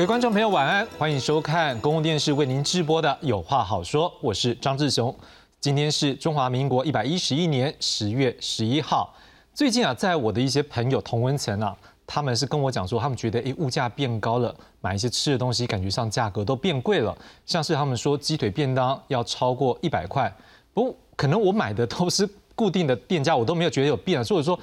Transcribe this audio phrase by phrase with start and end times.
[0.00, 5.14] 各位观众朋友，晚安，欢迎收看公共电视为您直播的《有话好说》，我是张志雄。
[5.60, 9.14] 今天是中华民国一百一十一年十月十一号。
[9.52, 17.14] 最近啊，在我的一些朋友同温层啊，他们是跟我讲说，他们觉得诶物价变高了，买一些吃的东西感觉上价格都变贵了。
[17.44, 20.34] 像是他们说鸡腿便当要超过一百块，
[20.72, 24.24] 不，可能我买的都是固定的店家，我都没有觉得有变啊。
[24.24, 24.58] 所以说。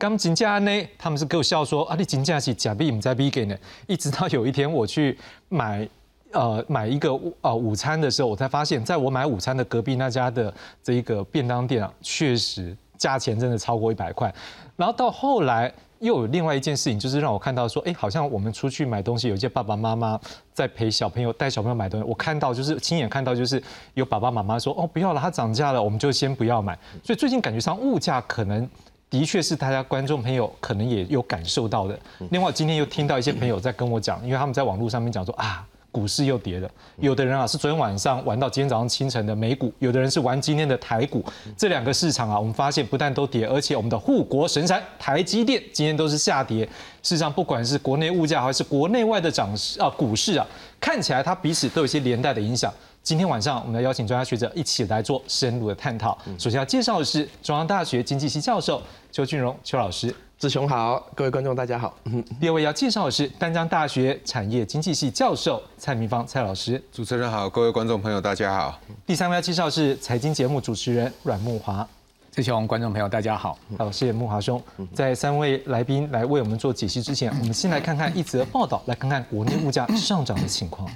[0.00, 3.54] 刚金价呢，他们是给我笑说啊，你金价是假币，唔在币给呢。
[3.86, 5.18] 一直到有一天我去
[5.50, 5.86] 买，
[6.32, 7.10] 呃，买一个
[7.42, 14.34] 呃午餐的时候，我才发现，在我买午餐的隔壁那家的这一个便当店啊，确实价钱真的超过一百块。
[14.74, 20.18] 然后到后来又有另外一件事情，就是让我看到说，哎，好像我们出去买东西，有一些爸爸妈妈
[20.54, 23.62] 在陪小朋友带小朋友买东西，我看到就是亲眼看到，就是
[23.92, 26.74] 有爸爸妈妈说，哦，不要了，它涨价了，我们就先不要买。
[27.04, 28.66] 所以最近感觉上物价可能。
[29.10, 31.98] 的确是大家观众朋友可能也有感受到的。
[32.30, 36.70] 另外，今天又听到一些朋友在跟我讲，因为他们在网络上面讲说啊，股市又跌了。
[36.98, 41.24] 有的人啊是昨天晚上玩到今天早上清晨的美股，有的人是玩今天的台股。
[41.56, 46.64] 这两个市场啊，我们发现不但都跌，而且我们的护国神山台积电今天都是下跌。
[47.02, 50.46] 事实上，不管是国内物价还是国内外的涨势啊，股市啊，
[50.80, 52.72] 看起来它彼此都有一些连带的影响。
[53.10, 56.16] 今天晚上，我们要邀请专家学者一起来做深入的探讨。
[56.38, 58.80] 首先要介绍的是中央大学经济系教授
[59.10, 61.92] 邱俊荣邱老师，志雄好，各位观众大家好。
[62.40, 68.78] 第二位要介绍的是丹江大学产业经济系教授蔡明芳蔡老师，主持人好，各位观众朋友大家好。
[69.04, 71.84] 第三位要介绍是财经节目主持人阮木华，
[72.30, 74.62] 志雄观众朋友大家好，好，谢谢木华兄。
[74.94, 80.88] 在三位来宾来为我们做解析之前，我们先来看看一则报道，来看看国内物价上涨的情况。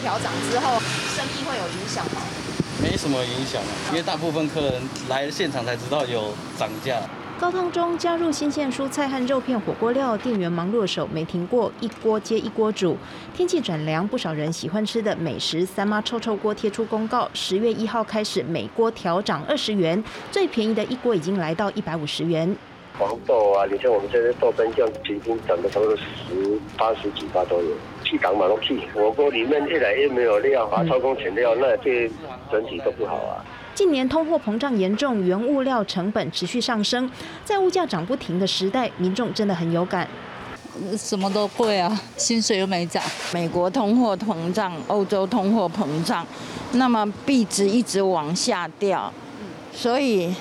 [0.00, 0.80] 调涨之后，
[1.14, 2.22] 生意会有影响吗？
[2.82, 6.96] 没什么影响啊，因为大部分客人来现场才知道有涨价。
[7.38, 12.96] 高汤中加入新鲜蔬菜和肉片火锅料，店员忙碌手没停过，一锅接一锅煮。
[13.34, 22.54] 天气转凉，不少人喜欢吃的美食三妈臭臭锅贴出公告，十月一号开始每锅调涨二十元，最便宜的一锅已经来到一百五十元。
[22.98, 27.74] 黄豆啊，你像我们这些豆干酱，平均涨得差不多十八十几八都有。
[28.10, 32.10] 气港马龙气，火锅里面越来越没有料啊，超工全料，那对
[32.50, 33.44] 整体都不好啊。
[33.72, 37.08] 近年通货膨胀严重，原物料成本持续上升，
[37.44, 40.08] 在物价涨不停的时代，民众真的很有感。
[40.98, 43.00] 什么都贵啊，薪水又没涨。
[43.32, 46.26] 美国通货膨胀，欧洲通货膨胀，
[46.72, 49.12] 那么币值一直往下掉，
[49.72, 50.34] 所以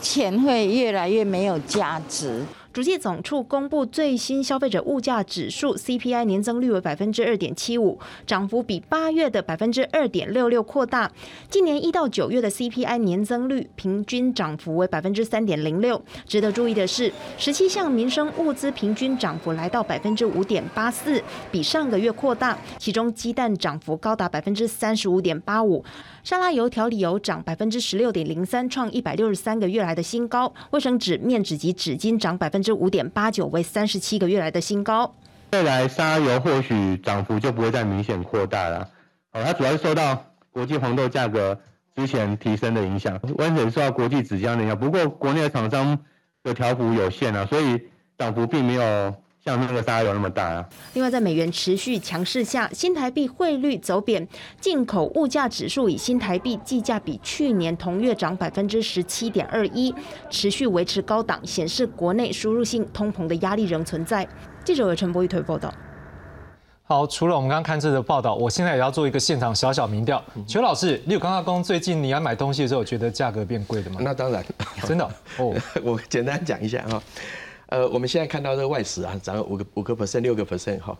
[0.00, 2.44] 钱会越来越没有价值。
[2.72, 11.12] 主计总处公布最新消费者物价指数 CPI 年增率为百分之二点七五，涨幅比八月的百分之二点六六扩大。
[11.50, 16.02] 今年一到九月的 CPI 年增率平均涨幅为百分之三点零六。
[16.26, 22.56] 值得注意的是，十七项民生物资平均涨幅来到百分之五点八四，比上个月扩大。
[22.78, 25.84] 其中鸡蛋涨幅高达百分之三十五点八五。
[26.24, 30.54] 沙拉油、调理油涨百分之十六点零三，创一百六十三个月来的新高。
[30.70, 35.12] 卫生纸、面纸及纸巾涨百分之五点八九，为三十七个月来的新高。
[35.50, 38.88] 未来沙拉油或许涨幅就不会再明显扩大了。
[39.32, 41.58] 哦，它主要是受到国际黄豆价格
[41.96, 44.78] 之前提升的影响，完全受到国际纸浆的影响。
[44.78, 45.98] 不过国内的厂商
[46.44, 47.80] 的调幅有限啊，所以
[48.16, 49.14] 涨幅并没有。
[49.44, 50.64] 像那个沙有那么大啊！
[50.94, 54.26] 另外，在美元持续强势下，新台币汇率走贬，
[54.60, 59.92] 进口物价指数以新台币计价比去年同月涨百分之十七点二一，
[60.30, 64.26] 持续维持高档，显示国内输入性通膨的压力仍存在。
[64.64, 65.74] 记者陈博一推报道。
[66.84, 70.22] 好，除了我们刚刚看这个报道，我现在也要做一个现场小小民调。
[70.46, 73.98] 邱老师，你有刚刚公最近你要买东西的时候，觉得价格变贵的吗？
[74.02, 74.44] 那当然，
[74.86, 75.04] 真的
[75.38, 75.52] 哦。
[75.82, 77.02] 我简单讲一下哈。
[77.72, 80.94] 呃，我们现在看到这个外食啊，涨了五个五个 percent，六个 percent 哈。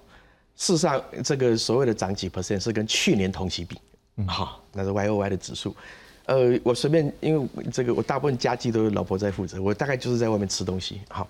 [0.57, 3.79] 事实上，这个所谓的涨几 percent 是跟去年同期比，
[4.27, 5.77] 好，那是 Y O Y 的指数。
[6.25, 11.29] 呃，我随便，因为这个我大部分家计都是老婆在负责，我大概就是在外面吃东西，好。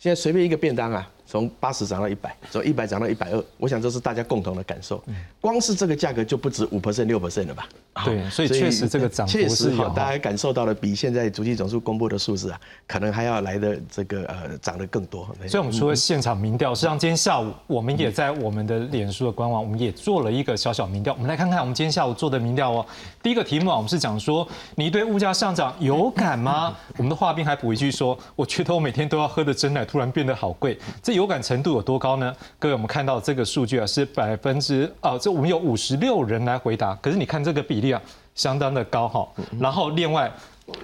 [0.00, 5.00] 现在随便一个便当啊，从八十涨到一百，从一百涨到一百二，我想这是大家共同的感受。
[5.40, 7.68] 光是这个价格就不止五 percent 六 percent 了吧？
[8.04, 15.24] 对，所以确实这个涨幅是有，大家感受到了比现在足迹总数公布的数字啊，可能还要来的这个呃涨得更多。
[15.46, 21.14] 所以我们除了现场民调，实际上今天下午我们也在我们的脸书的官网，我们也做了一个小小民调。
[21.14, 22.84] 我们来看看我们今天下午做的民调哦。
[23.22, 26.76] 第一个题目啊，我们是讲说你对物价上涨有感吗？
[26.98, 32.34] 我们的华斌还补一句说，我觉得我每天都要喝的真奶突然变得好贵，这有感程度有多高呢？
[32.58, 38.00] 各位，我们看到这个数据啊，是百分之啊，这我们有五十六人来回答，可是你看这个比例啊，
[38.34, 39.28] 相当的高哈。
[39.60, 40.32] 然后另外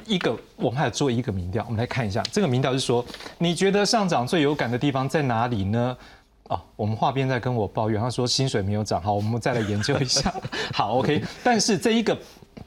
[0.05, 3.03] 一个，我们还做一个民调，我们来看一下，这个民调是说，
[3.39, 5.97] 你觉得上涨最有感的地方在哪里呢？
[6.49, 10.33] 哦，我们话边在跟我抱怨，他说薪水没有涨，好，我们再来研究一下。
[10.75, 11.23] 好，OK。
[11.43, 12.17] 但是这一个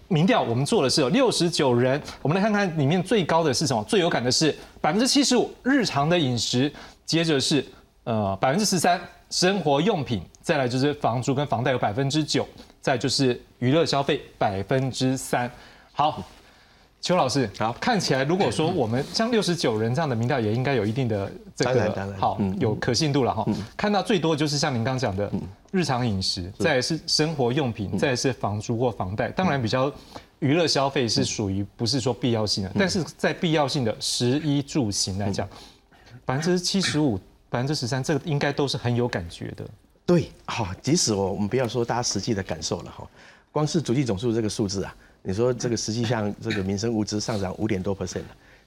[0.07, 3.83] 民调我们做的是有六十九人，我们来看看里面最高的是什么？
[3.83, 6.69] 最有感的是百分之七十五日常的饮食，
[7.09, 7.65] 接着是
[8.03, 9.01] 呃百分之十三
[9.31, 12.47] 生活用品，再来就是房租跟房贷有百分之九，
[12.81, 15.51] 再就是娱乐消费百分之三。
[15.91, 16.23] 好。
[17.01, 23.45] 邱老师，好，看起来如果说我们像六十九人这样的民调，也应该有一定的这个好有可信度了哈。
[23.77, 25.31] 看到最多就是像您刚讲的
[25.71, 29.29] 日常饮食，再是生活用品，再是房租或房贷。
[29.29, 29.89] 当然，比较
[30.39, 35.47] 娱乐消费是属于不是说必要性的，但是在必要性的食衣住行来讲，
[36.29, 39.67] 百分之七十五、百分之十三，这个应该都是很有感觉的。
[40.05, 43.09] 对，好，即使我我们不要说大家实际的感受了哈，
[43.51, 44.95] 光是足迹总数这个数字啊。
[45.23, 48.21] 你说这个实际上这个民生物资上涨五点多 percent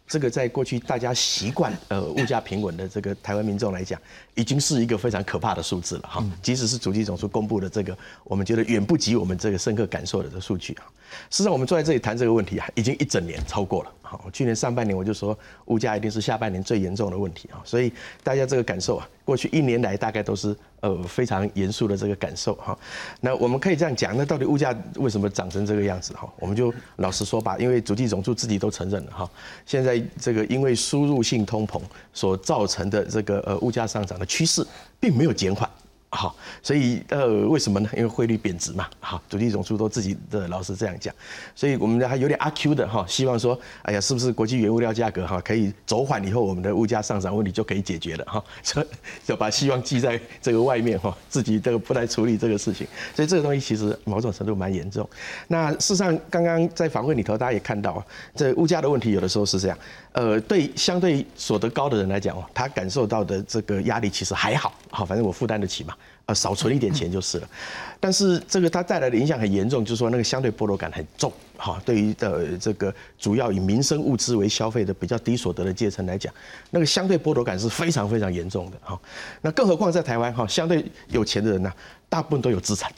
[0.09, 4.01] 这个在过去大家习惯呃物价平稳的这个台湾民众来讲，
[4.35, 6.25] 已经是一个非常可怕的数字了哈。
[6.43, 10.91] 即使是足迹总数公布的这个，我们觉得远不及我们这个深刻感受的这数据啊。
[11.31, 13.93] 事实上，我们坐在这里谈这个问题啊，已经一整年超过了。
[14.03, 15.37] 好，去年上半年我就说
[15.67, 17.91] 物价一定是下半年最严重的问题啊，所以
[18.23, 22.79] 大家这个感受啊，过去一年来大概都是呃非常严肃的这个感受哈。
[23.21, 26.31] 那我们可以这样讲，那到底物价为什么涨成这个样子哈？
[26.39, 29.31] 我们就老实说吧，因为主计总处自己都承认了哈，
[29.65, 31.81] 现在这个因为输入性通膨
[32.13, 34.63] 所造成的这个呃物价上涨的趋势，
[35.01, 35.67] 并没有减缓。
[36.15, 37.89] 好，所以呃，为什么呢？
[37.97, 38.87] 因为汇率贬值嘛。
[39.01, 41.13] 好，土地总数都自己的老师这样讲，
[41.55, 48.45] 所以我们还有点阿 Q 的哈，希望说，哎呀，是不是国际原物料价格哈可以走缓以后，我们的物价上涨问题就可以解决了哈？
[48.63, 48.87] 所以
[49.25, 52.87] 就把希望寄在这个外面哈，自己这个不来处理这个事情。
[53.17, 55.09] 所以这个东西其实某种程度蛮严重。
[55.49, 58.05] 那事实上，刚刚在访问里头，大家也看到，
[58.37, 59.79] 这物价的问题有的时候是这样。
[60.13, 65.95] 呃，对相对所得高的人来讲哦，他感受到的这个压力其实还好，好，反正我负担得起嘛，
[66.27, 67.49] 呃，少存一点钱就是了。
[67.99, 76.33] 但是这个它带来的影响很严重，就是说那个相对剥夺感很重，哈，对于的这个主要以民生物资为消费的比较低所得的阶层来讲，
[76.71, 79.01] 那个相对剥夺感是非常非常严重的，哈。
[79.41, 81.73] 那更何况在台湾哈，相对有钱的人呢，
[82.11, 82.93] 大部分都有资产。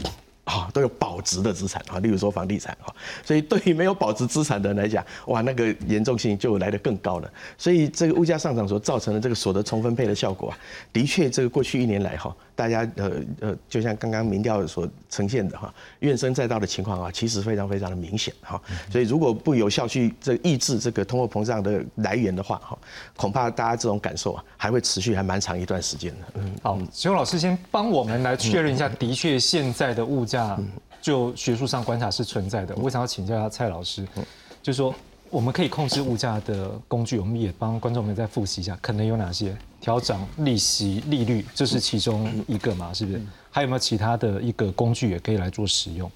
[0.44, 2.92] 啊，都有保值的资产啊，例如说房地产啊，
[3.24, 7.30] 所以对于没有保值资产的人来讲，哇，那个严重性就来得更高了。
[7.56, 10.58] 所以这个物价上涨所造成的这个所得重分配的效果啊，
[10.92, 13.10] 的确，这个过去一年来哈，大家呃
[13.40, 18.60] 呃，就像刚刚民调所呈现的哈，怨声载道的情况啊，其实非常非常的明显哈。
[18.92, 22.78] 所以如果不有效去这抑制这个通货膨胀的来源的话哈，
[23.16, 26.26] 恐怕大家这种感受啊，还会持续还蛮长一段时间的。
[26.34, 30.34] 嗯，好，邱老师先帮我们来确认一下，的确现在的物价。
[30.34, 30.58] 价
[31.00, 32.74] 就学术上观察是存在的。
[32.74, 34.04] 我想要请教一下蔡老师，
[34.60, 34.92] 就是说
[35.34, 39.52] 我们可以控制物价的工具，我们也帮观众们再复习一下，可能有哪些？
[39.80, 42.94] 调整利息利率，这是其中一个嘛？
[42.94, 43.20] 是不是？
[43.50, 46.08] 还有没有其他的一个工具也可以来做使用？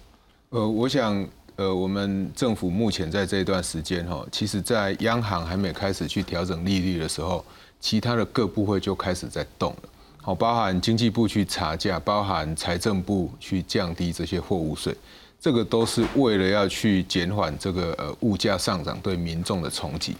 [0.51, 1.27] 呃，我想，
[1.57, 7.45] 呃，我们政府目前在这一段时间哈，其实在央行还没开始去调整利率的时候，
[7.81, 9.89] 其他的各部会就开始在动了。
[10.23, 14.95] 好，包含经济部去查价，包含财政部去降低这些货物税，
[15.41, 20.17] 这个都是为了要去减缓这个呃物价上涨对民众的冲击。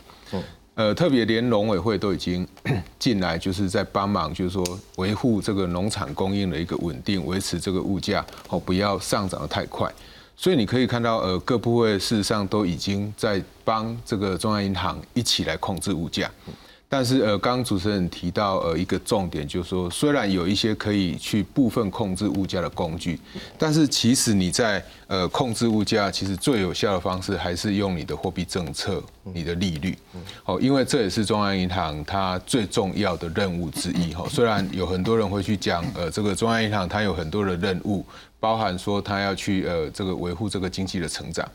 [0.75, 2.47] 呃，特别连农委会都已经
[3.01, 4.65] 进来，就是在帮忙，就是说
[4.97, 9.93] 维护这个农产供应的一个稳定，维持这个物价哦不要上涨的太快。
[10.37, 16.31] 所以你可以看到，呃，各部会事实上都已经在帮这个中央银行一起来控制物价。
[16.91, 23.21] 但是呃，刚刚主持人提到呃一个重点，就是说虽然有一些可以去部分控制物价的工具，
[23.59, 29.95] 但是其实你在呃控制物价，其实最有效的方式还是用你的货币政策、你的利率。
[30.47, 34.15] 哦，因为这也是中央银行它最重要的任务之一。
[34.15, 38.03] 哈，虽然有很多人会去讲，呃，这个中央银行它有很多的任务，
[38.41, 41.47] 包含说它要去呃这个维护这个经济的成长。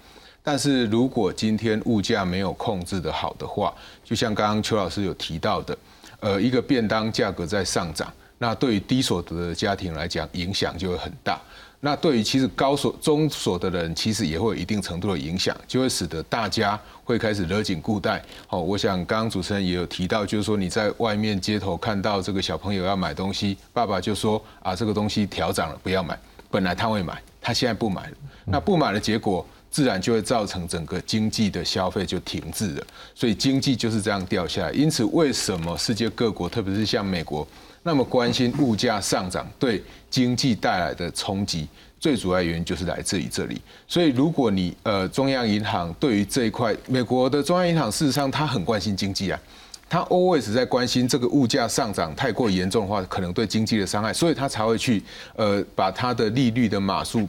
[0.43, 3.73] 但是如果今天物价没有控制的好的话，
[4.03, 5.77] 就像刚刚邱老师有提到的，
[6.19, 11.39] 呃，一个便当价格在上涨，那对于低所得的家庭来讲，影响就会很大。
[11.79, 18.21] 那对于其实高所中所的人，其实也会有一定程度的影响，就会使得大家会开始勒紧裤带。
[18.47, 26.17] 好，我想刚刚主持人也有提到，就是说你在外面街头看到这个小朋友要买东西，爸爸就说啊，这个东西调涨了，不要买。
[26.49, 28.17] 本来他会买，他现在不买了。
[28.45, 29.45] 那不买的结果。
[29.73, 34.71] 自然就会造成整个经济的消费就停滞了，所以经济就是这样掉下来。
[34.71, 37.45] 因此，为什么世界各国，特别是像美国，
[37.81, 41.67] 那么关心物价上涨对经济带来的冲击？
[41.99, 43.59] 最主要原因就是来自于这里。
[43.87, 49.39] 所以，如果你呃中央银行对于这一块，美国的中央银行事实上它很关心经济啊。
[49.89, 55.01] 他 always 在关心这个物价上涨太过严重的话，可能对经济的伤害，所以他才会去
[55.35, 57.27] 呃把他的利率的码数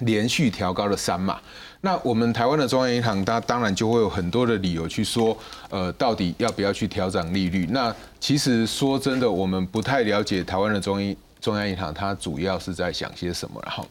[0.00, 1.40] 连续调高了三码。
[1.80, 5.36] 那我们台湾的中央银行，它当然就会有很多的理由去说，
[5.70, 7.66] 呃，到底要不要去调整利率？
[7.70, 13.86] 那其实说真的，我们不太了解台湾的中央中央银行，它主要是在想些什么，然后。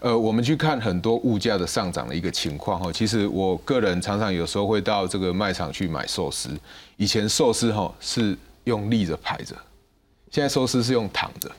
[0.00, 6.50] 呃，我们去看很多物价的上涨的一个情况哈，其实我个人常常有时候会到这个卖场去买寿司。
[6.98, 9.56] 以前寿司哈是用立着排着，
[10.30, 11.50] 现在寿司是用躺着，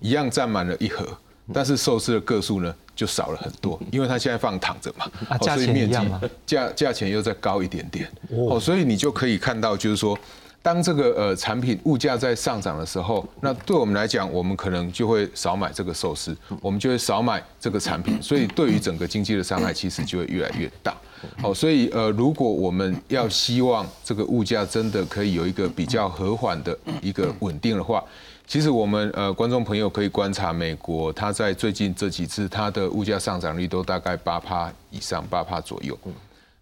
[0.00, 1.06] 一样占满了一盒，
[1.52, 5.06] 但是寿司的个数呢就少了很多，因为它现在放躺着嘛，
[5.38, 6.20] 价钱一样吗？
[6.46, 10.18] 价价钱又再高一点点哦，所以你就可以看到就是说。
[10.60, 20.94] 当这个呃产品物价在上涨的时候，那对我们来讲，我们可能就会少买这个寿司，我们就会少买这个产品，所以对于整个经济的伤害其实就会越来越大。
[21.40, 28.04] 好，所以呃，如果我们要希望这个物价真的可以有一个比较和缓的一个稳定的话，
[28.48, 35.96] 其实我们呃观众朋友可以观察美国，它在最近这几次它的物价上涨率都大概八趴以上，八趴左右。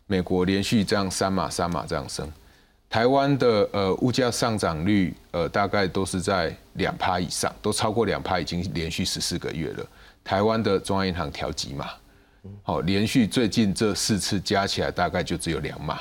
[0.09, 2.29] 美国连续这样三码三码这样升。
[2.91, 9.87] 台湾的呃物价上涨率呃大概都是在两趴以上，都超过两趴，已经连续十四个月了。
[10.25, 11.87] 台湾的中央银行调几码，
[12.65, 16.01] 好，连续最近这四次加起来大概就只有两码，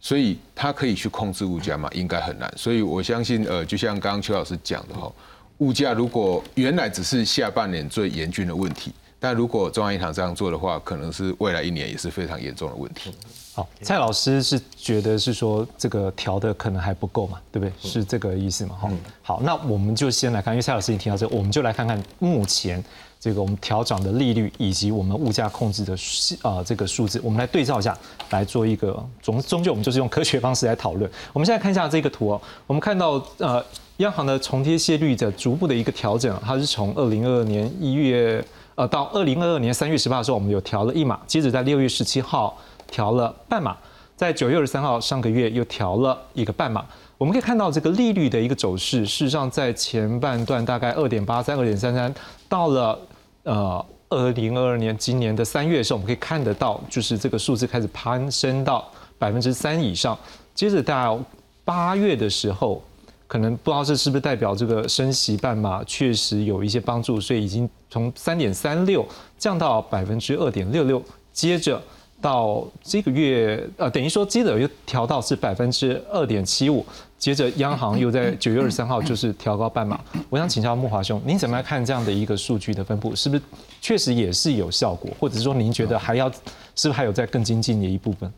[0.00, 1.88] 所以它可以去控制物价嘛？
[1.92, 2.52] 应该很难。
[2.56, 5.12] 所以我相信呃，就像刚刚邱老师讲的哈，
[5.58, 13.14] 物价如果原来只是下半年最严峻的问题，但如果中央银行这样做的话，可能是未来一年也是非常严重的问题。
[13.52, 17.90] 好，蔡老师是觉得是说这个调的可能还不够嘛，对不对？
[17.90, 18.76] 是这个意思嘛？
[18.76, 18.90] 哈，
[19.22, 22.82] 好，那我们就先来看，因为蔡老师已经提到这，我们就来看看目前
[23.20, 25.94] 这个我们调涨的利率以及我们物价控制的
[26.42, 27.96] 啊这个数字，我们来对照一下，
[28.30, 31.08] 来做一个终终究我们就是用科学方式来讨论。
[31.34, 33.62] 我们现在看一下这个图哦，我们看到呃
[33.98, 38.42] 央行的重贴现率的逐步的一个调整，它是从二零二二年一月
[38.74, 42.56] 呃到二零二二年三月十八的时候，我们有调了一码，接着在六月十七号。
[42.92, 43.76] 调了半码，
[44.16, 46.84] 在九月二十三号上个月又调了一个半码。
[47.16, 52.12] 我们可以看到这个利率的一个走势，事实上在前半段大概二点八三、二点三三，
[52.48, 52.98] 到了
[53.44, 60.18] 呃二零二二年今年的三月的时候，我们可以看得到，就是这个数字开始攀升到百分之三以上。
[60.54, 61.18] 接着到
[61.64, 62.82] 八月的时候，
[63.26, 69.06] 可能不知道这是不是代表这个升息半码确实有一些帮助，所以已经从三点三六
[69.38, 71.02] 降到百分之二点六六。
[71.32, 71.80] 接着。
[72.20, 76.84] 到这个月，呃，等于说接着又调到是百分之二点七五，
[77.18, 80.00] 接着央行又在九月二十三号就是调高半码。
[80.28, 83.16] 我想请教木华兄，您怎么样看这样的一个数据的分布？
[83.16, 83.42] 是不是
[83.80, 88.30] 确实也是有效果，或者是说您觉得还要是不是还有在更精进的一部分？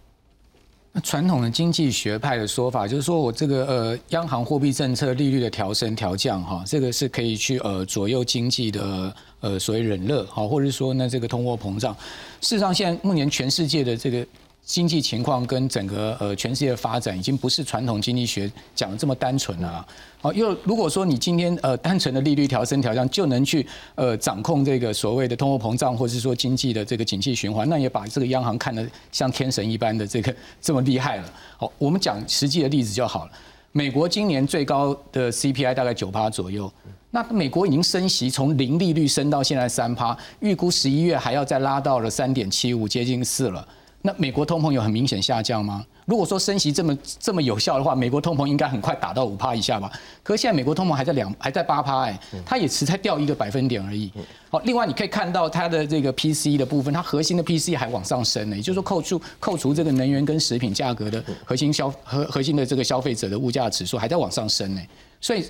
[0.92, 11.96] 那传统的经济学派的说法就是说我这个呃央行货币政策利率的调升调降哈，这个是可以去呃左右经济的呃所谓冷热好，或者是说呢这个通货膨胀。
[12.40, 14.26] 事实上，现在目前全世界的这个。
[14.64, 19.84] 经济情况跟整个呃全世界的发展，已经不是传统经济学讲的这么单纯了。
[20.20, 23.66] 好，又如果说你今天呃单纯的利率调升调降就能去
[23.96, 31.24] 呃掌控这个所谓的通货膨胀，或是说经济的这个景气循环，那也把这个央行看得像天神一般的这个这么厉害了。
[31.56, 33.32] 好，我们讲实际的例子就好了。
[33.72, 36.72] 美国今年最高的 CPI 大概九趴左右，
[37.10, 43.66] 那美国已经升息从零利率升到现在三趴，预估十一月还要再拉到了三点七五，接近四了。
[44.04, 45.86] 那美国通膨有很明显下降吗？
[46.06, 49.90] 如果说升息这么这么有效的话，美国通膨应该很快打到五趴以下吧？
[50.24, 54.10] 可是现在美国通膨还在两还在八趴哎，它也只才掉一个百分点而已。
[54.50, 64.82] 好，另外你可以看到它的这个 PC 的部分，它核心的 PC 还往上升呢，也就是说扣除扣除这个能源跟食品价格的核心消核核心的这个消费者的物价指数还在往上升呢，
[65.22, 65.42] 所以。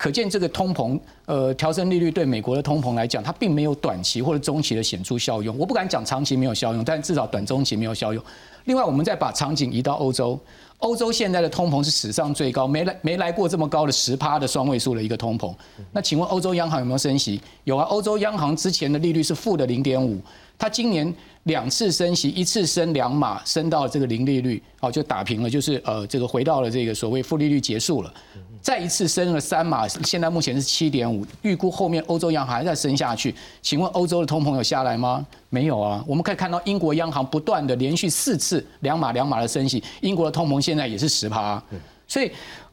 [0.00, 5.58] 可见这个通膨，呃，调升利率对美国的通膨来讲，它并没有短期或者中期的显著效用。
[5.58, 8.22] 我不敢讲长期没有效用，但至少短中期没有效用。
[8.66, 10.38] 另外，我们再把场景移到欧洲，
[10.78, 15.52] 欧洲现在的通膨是史上最高，没来没来过这么高的十趴的双位数的一个通膨。
[15.90, 17.40] 那请问欧洲央行有没有升息？
[17.68, 20.18] 有啊，欧洲央行之前的利率是负的零点五，
[20.58, 21.14] 它今年。
[21.44, 28.12] 两次升息，一次升两码，升到这个零利率，哦，就打平了，就是呃，这个回到了这个所谓负利率结束了。
[28.60, 33.34] 再一次升了三码，现在目前是七点五，预估后面欧洲央行还在升下去。
[33.62, 35.24] 请问欧洲的通膨有下来吗？
[35.48, 36.04] 没有啊。
[36.06, 41.62] 我们可以看到英国央行不断的连续四次两码两码的升息，英国的通膨现在也是十趴，
[42.06, 42.30] 所以。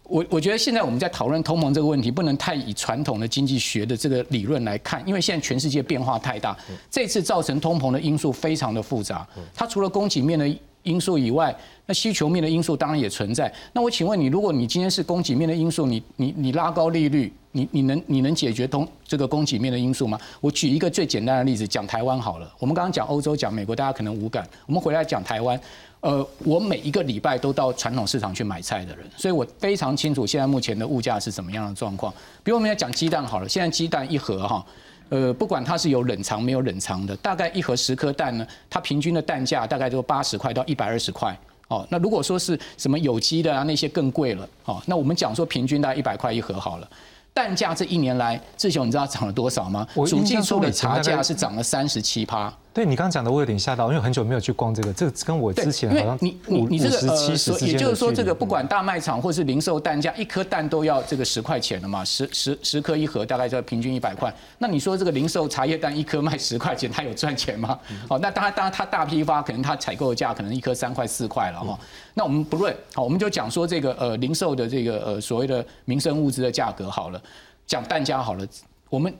[0.07, 6.55] 我我觉得现在我们在讨论通膨这个问题，不能太以传统的经济学的这个理论来看，因为现在全世界变化太大，
[6.89, 9.27] 这次造成通膨的因素非常的复杂。
[9.53, 10.47] 它除了供给面的
[10.83, 11.55] 因素以外，
[11.87, 13.51] 那需求面的因素当然也存在。
[13.73, 20.19] 那我请问你，如果你今天是供给面的因素，你你你拉高利率，你你能你能解决通这个供给面的因素吗？
[20.39, 22.47] 我举一个最简单的例子，讲台湾好了。
[22.59, 24.47] 我们刚刚讲欧洲，讲美国，大家可能无感。
[24.67, 25.59] 我们回来讲台湾。
[26.05, 32.13] 呃，我每一个礼拜都到传统市场去买菜的人，所以我非常清楚现在目前的物价是怎么样的状况。
[32.43, 34.63] 比如我们要讲鸡蛋好了，现在鸡蛋一盒哈，
[35.09, 41.35] 呃，不管它是有冷藏没有冷藏的，大概一盒十颗蛋呢，它平均的蛋价大概就八十块到一百二十块。
[41.69, 44.47] 哦，那如果说是什么有机的啊，那些更贵了。
[44.65, 46.87] 哦，那我们讲说平均大概一百块一盒好了。
[47.33, 49.87] 蛋价这一年来，志雄你知道涨了多少吗？
[49.95, 52.53] 我主计处的茶价是涨了三十七趴。
[52.75, 64.29] 对你刚刚讲的，我有点吓到，因为很久没有去逛这个，这个跟我之前好像你你你这个呃，也就是说，这个不管大卖场或是零售蛋价，一颗蛋都要这个十块钱了嘛，十十十颗一盒，大概就平均一百块。
[64.57, 67.79] 那你说这个零售茶叶蛋一颗卖十块钱，它有赚钱吗？
[68.09, 71.79] 好，那当然当然，它大批发可能它采购的价可能一颗三块四块了哈。
[72.13, 77.21] 那我们不论好，我们就讲说这个呃零售的这个呃所谓的民生物资的价格好了，
[77.65, 78.45] 讲蛋价好了，
[78.89, 79.13] 我们。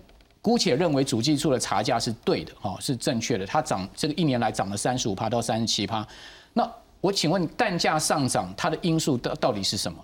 [0.46, 3.44] 姑且认为主计处的茶价是对的，哈，是正确的。
[3.48, 6.08] 它涨这个一年来涨了三十五趴到三十七趴。
[6.54, 6.72] 那
[7.02, 9.98] 我请问，蛋价上涨它的因素到到底是什么？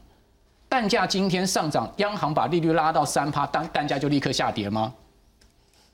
[0.67, 4.91] 蛋价今天上涨，央行把利率拉到三趴，蛋蛋价就立刻下跌吗？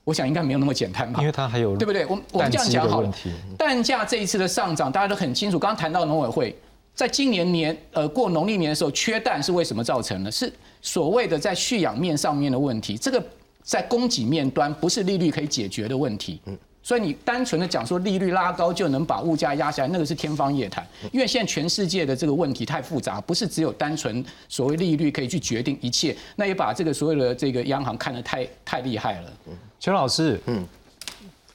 [0.02, 1.20] 我想应该没有那么简单吧。
[1.20, 2.06] 因为它还有对不对？
[2.06, 3.12] 我我们这样讲好了。
[3.58, 5.58] 蛋价这一次的上涨，大家都很清楚。
[5.58, 6.58] 刚刚谈到农委会，
[6.94, 10.32] 在今年年呃过农历年的时候缺蛋是为什么造成的？
[10.32, 10.50] 是
[10.80, 12.96] 所谓的在蓄养面上面的问题。
[12.96, 13.22] 这个。
[13.68, 20.82] 在供给面端不是利率可以解决的问题，嗯，所以你单纯的讲说利率拉高就能把物价压下来，那个是天方夜谭。
[21.12, 29.30] 因为现在全世界的这个问题太复杂，不是只有单纯所谓利率可以去决定一切，那也把这个所有的这个央行看得太太厉害了。
[29.78, 30.66] 全老师，嗯，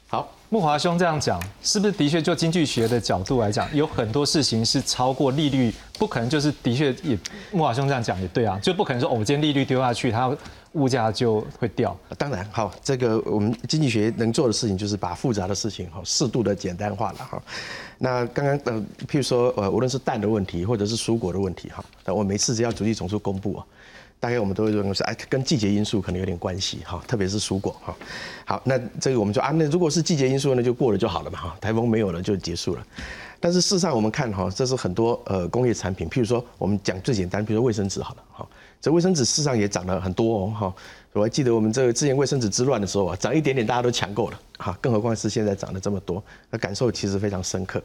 [0.08, 7.18] 好，木华兄这样讲，是不是的确就经济学的角度来讲，有很多事情是超过利率，不可能就是的确也
[7.52, 10.32] 木华兄这样讲也对啊，就不可能说我们今天利率丢下去，它。
[10.74, 11.98] 物价就会掉。
[12.18, 17.42] 当然，好，这个我们经济学能做的事情就是把复杂的事情哈适度的简单化了哈。
[17.98, 18.74] 那刚刚呃，
[19.08, 23.66] 譬如说呃，无论是蛋的问题或者是蔬果的问题哈，那我每次只要主计总数公布啊，
[24.20, 27.96] 大概我们都会认为是哎，跟季节因素可能有点关系哈，特别是蔬果哈。
[28.46, 32.86] 好，那这个我们就啊，那如果是季节因素那就过了就好了嘛哈，台风没有了就结束了。
[33.44, 38.48] 但是事实上我们看哈，这是很多呃工业产品，譬如说我们讲最简单，比如说卫生纸好了哈。
[38.80, 40.74] 这卫生纸市场也涨了很多哦，哈！
[41.12, 44.78] 我还记得我们这个之前卫生纸之乱的时候啊，涨一点点大家都抢购了，哈！
[44.80, 47.82] 更何况是现在涨了这么多，那感受其实非常深刻。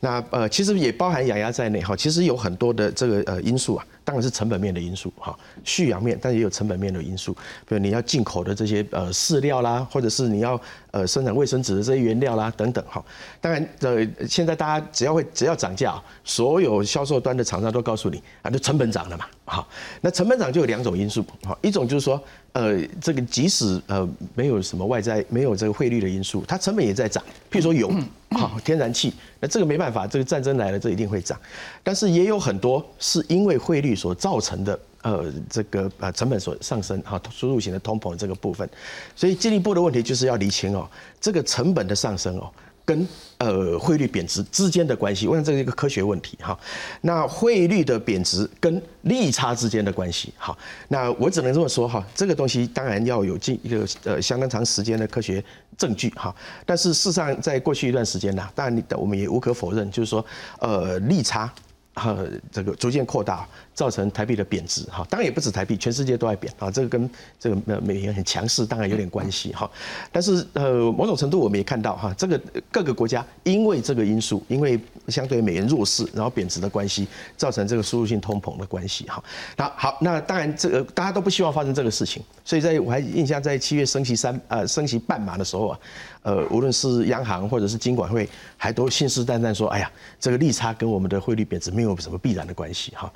[0.00, 1.96] 那呃，其实也包含养鸭在内，哈！
[1.96, 3.86] 其实有很多的这个呃因素啊。
[4.02, 7.32] 当然是成本面的因素哈，蓄养面，但也有成本面的因素，
[7.68, 13.04] 比如你要进口的这些呃饲料啦，或者是你要呃生产卫生纸的这些原料啦等等哈。
[13.40, 19.68] 当然呃，现在大家只要会只要涨价，所有销售端的厂商都告诉你啊，就成本涨了嘛，好，
[20.00, 22.20] 那成本涨就有两种因素，哈，一种就是说
[22.52, 27.90] 呃这个即使呃没有什么外在没有这个汇率的因素，它成本也在涨，譬如说油。
[28.32, 31.36] 好，天然气，那这个没办法，这个战争来了，这一定会涨。
[31.82, 38.70] 但是也有很多是因为汇率所造成的，呃，这个呃成本所上升，哈，输入型的通膨这个部分。
[39.16, 40.88] 所以进一步的问题就是要厘清哦，
[41.20, 42.48] 这个成本的上升哦。
[42.84, 43.06] 跟
[43.38, 46.58] 呃汇率贬值之间的关系，我想这是一个科学问题哈。
[47.02, 50.56] 那汇率的贬值跟利差之间的关系，好，
[50.88, 52.04] 那我只能这么说哈。
[52.14, 55.42] 这个东西当然要有进一个呃相当长时间的科学
[55.78, 56.34] 证据哈。
[56.66, 60.24] 但是事实上，在过去一段时间呢，当然你我们也无可否认，就是说
[60.58, 61.52] 呃利差。
[61.94, 65.06] 呃，这个逐渐扩大，造成台币的贬值哈。
[65.08, 66.70] 当然也不止台币，全世界都在贬啊。
[66.70, 69.70] 这个跟这个美元很强势，当然有点关系哈。
[70.12, 74.78] 但是呃，某种程度我们也看到哈，这个各个国家因为这个因素，因为
[75.08, 77.06] 相对美元弱势，然后贬值的关系，
[77.36, 79.22] 造成这个输入性通膨的关系哈。
[79.56, 85.78] 那好，那当然这个大家都不希望发生这个事情，所以在我还印象在七月升息三呃升息半码的时候啊。
[86.22, 88.28] 呃，无论是央行或者是金管会，
[88.58, 93.10] 还都信誓旦旦说，哎呀，这个利差跟我们的汇率贬值没有什么必然的关系哈。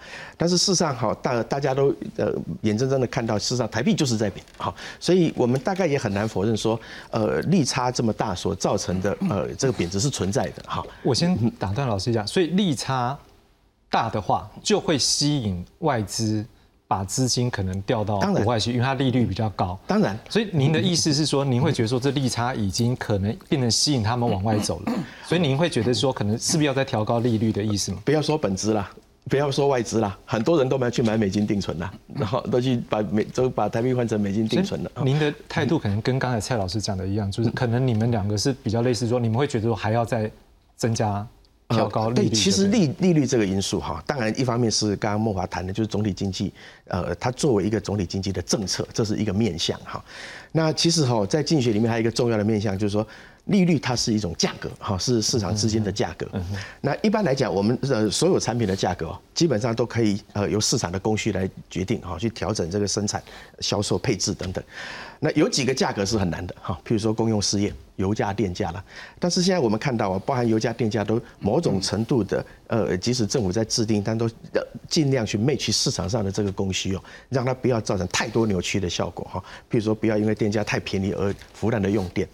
[0.44, 2.30] 但是事实上，好，大大家都呃
[2.61, 6.78] 眼睁睁的看到，事实上台币就是在贬，好，所以我们大概也很难否认说，
[7.11, 10.85] 呃，利差这么大所造成的呃这个贬值是存在的哈。
[11.02, 13.18] 我先打断老师一下，所以利差
[13.88, 16.44] 大的话，就会吸引外资。
[16.87, 19.76] 把资金可能调到国外去，因为它利率比较高。
[19.87, 24.92] 当然，所以您的意思是说，您会觉得说这利差已经可能变成吸引他们往外走了，
[25.26, 27.98] 所以您会觉得说，可能是不是要再调高利率的意思吗？
[28.04, 28.90] 不要说本资啦，
[29.28, 34.90] 不要说外资啦，很多人都没有去买美金定存啦，然后都去把美都把台币换成美金定存了。
[35.02, 40.30] 您的态度可能跟刚才蔡老师讲的一样，就是可能你们两个是比较类似，说你们会觉得说还要再
[40.76, 41.26] 增加
[41.68, 42.28] 调高利率。
[42.28, 46.52] 对，其实利利率这个因素哈，当然一方面是刚刚莫华谈的，就是总体经济，
[46.88, 50.04] 呃，它作为一个总体经济的政策，这是一个面向哈。
[50.52, 53.06] 那其实哈，在经济学里面还有一个重要的面向，就是说。
[53.46, 56.26] 利率它是一种价格，哈，是市场资金的价格。
[56.80, 63.22] 那一般来讲，我们呃所有产品的价格基本上都可以呃由市场的供需来决定，哈，去调整这个生产、
[63.61, 64.64] 销售、配置等等。
[65.24, 67.72] 那有几个价格是很难的，哈，譬如说公用事业。
[67.96, 68.84] 油价、电价了，
[69.20, 74.28] 但是现在我们看到啊，包含油价、电价都某种程度的，呃，即使政府在制定，但都
[74.88, 79.40] 尽量去 match 市场上的这个供需哦，让它不要造成太多扭曲的效果哈。
[79.70, 82.28] 譬如说，不要因为电价太便宜而腐烂的用电。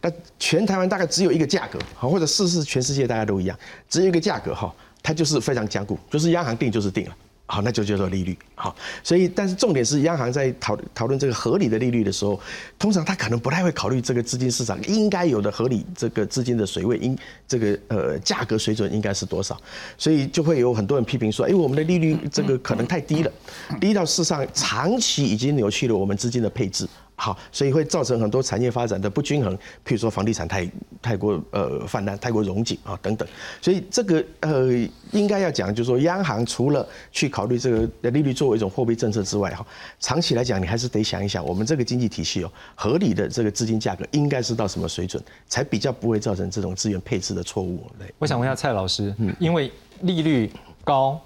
[0.00, 4.72] 那全台湾大概只有一个价格，好，或者试试全世界大家都一样，只有一个价格哈，
[5.02, 7.16] 它就是非常坚固，就是央行定就是定了。
[7.50, 8.38] 好，那就叫做利率。
[8.54, 12.38] 好，所以但是重点是，央行在讨讨论这个合理的利率的时候，
[12.78, 19.60] 通常他可能不太会考虑这个资金市场应该有的合理这个资金的水位，应这个呃价格水准应该是多少，
[19.98, 23.32] 所以就会有很多人批评说，哎，我们的利率这个可能太低了，
[23.80, 26.86] 低到市场长期已经扭曲了我们资金的配置。
[27.20, 29.54] 好，所以会造成很多产业发展的不均衡，
[29.84, 30.66] 譬如说房地产太
[31.02, 33.28] 太过呃泛滥、太过融景啊等等。
[33.60, 34.68] 所以这个呃
[35.12, 39.66] 应该要讲，就是说央行除了去考虑这个利率作为一种货币政策之外，哈，
[39.98, 47.86] 长期来讲你还是得想一想，我们这个经济体系哦，合理的这个资金价格应该是到什么水准，才比较不会造成这种资源配置的错误。
[47.98, 50.50] 对，我想问一下蔡老师，嗯，因为利率
[50.82, 51.20] 高。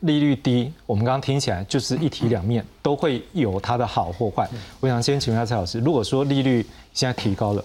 [0.00, 4.48] 利率低，我们刚刚听起来就是一体两面，都会有它的好或坏。
[4.80, 7.64] 我想先请问一下蔡老师，如果说利率现在提高了，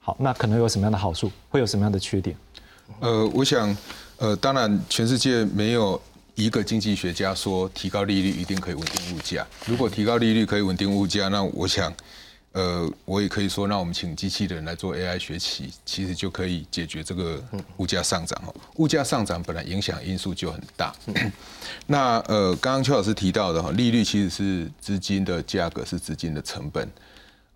[0.00, 1.30] 好，那可能有什么样的好处？
[1.48, 2.36] 会有什么样的缺点？
[3.00, 3.76] 呃，我想，
[4.16, 6.00] 呃，当然，全世界没有
[6.34, 9.46] 一个经济学家说提高利率一定可以稳定物价。
[9.66, 11.92] 如果提高利率可以稳定物价，那我想。
[12.54, 17.42] 呃，我也可以说，那我们请机器人来做 AI 学习，其实就可以解决这个
[17.78, 18.54] 物价上涨哦。
[18.76, 20.94] 物价上涨本来影响因素就很大。
[21.88, 26.88] 那呃，刚刚邱老师提到的哈，利率其实是资金的价格，是资金的成本。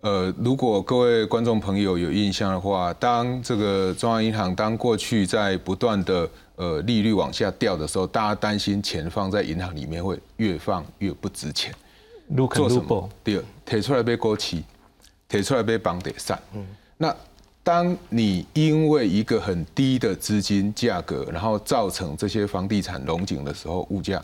[0.01, 11.73] 呃，如果各位观众朋友有印象的话，当这个中央银行当过去在不断的呃利率往下掉的时候，大家担心钱放在银行里面会越放越不值钱。
[12.53, 13.09] 做什么？
[13.23, 14.65] 第二，提出来被过期。
[15.29, 16.37] 提出来被绑得散。
[16.53, 17.15] 嗯，那
[17.63, 24.21] 当你因为一个很低的资金价格，然后造成这些房地产龙井的时候，物价、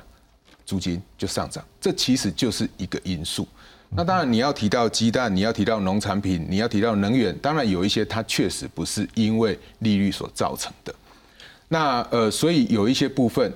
[0.65, 3.47] 租金就上涨，这其实就是一个因素。
[3.91, 10.93] 那当然你要提到鸡蛋，你要提到农产品，你要提到能源，当然有一些它确实不是因为利率所造成的。
[11.69, 13.53] 那呃，所以有一些部分。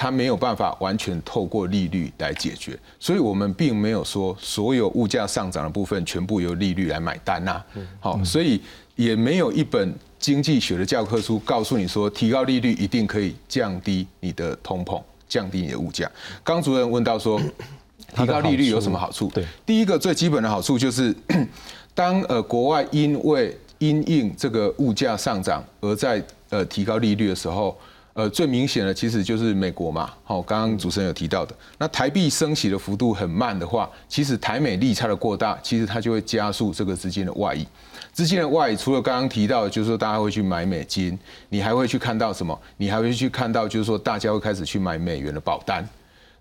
[0.00, 7.60] 它没有办法完全透过利率来解决，所以我们并没有说所有物价上涨的部分全部由利率来买单呐。
[7.98, 8.62] 好，所以
[8.94, 16.08] 也没有一本经济学的教科书告诉你说提高利率一定可以降低你的通膨，降低你的物价。
[16.44, 17.40] 刚主任问到说，
[18.14, 19.28] 提高利率有什么好处？
[19.34, 21.12] 对，第一个最基本的好处就是，
[21.92, 27.76] 当呃国外因为因应这个物价上涨而在呃提高利率的时候。
[28.18, 37.64] 呃，最明显的其实就是美国嘛，好，刚刚主持人有提到的，那台币升息的幅度很慢的话，其实台美利差的过大，其实它就会加速这个资金的外溢。
[38.12, 41.16] 资金的外溢，除了刚刚提到，就是说大家会去买美金，
[41.48, 42.60] 你还会去看到什么？
[42.76, 45.88] 你还会去看到，就是说大家会开始去买美元的保单。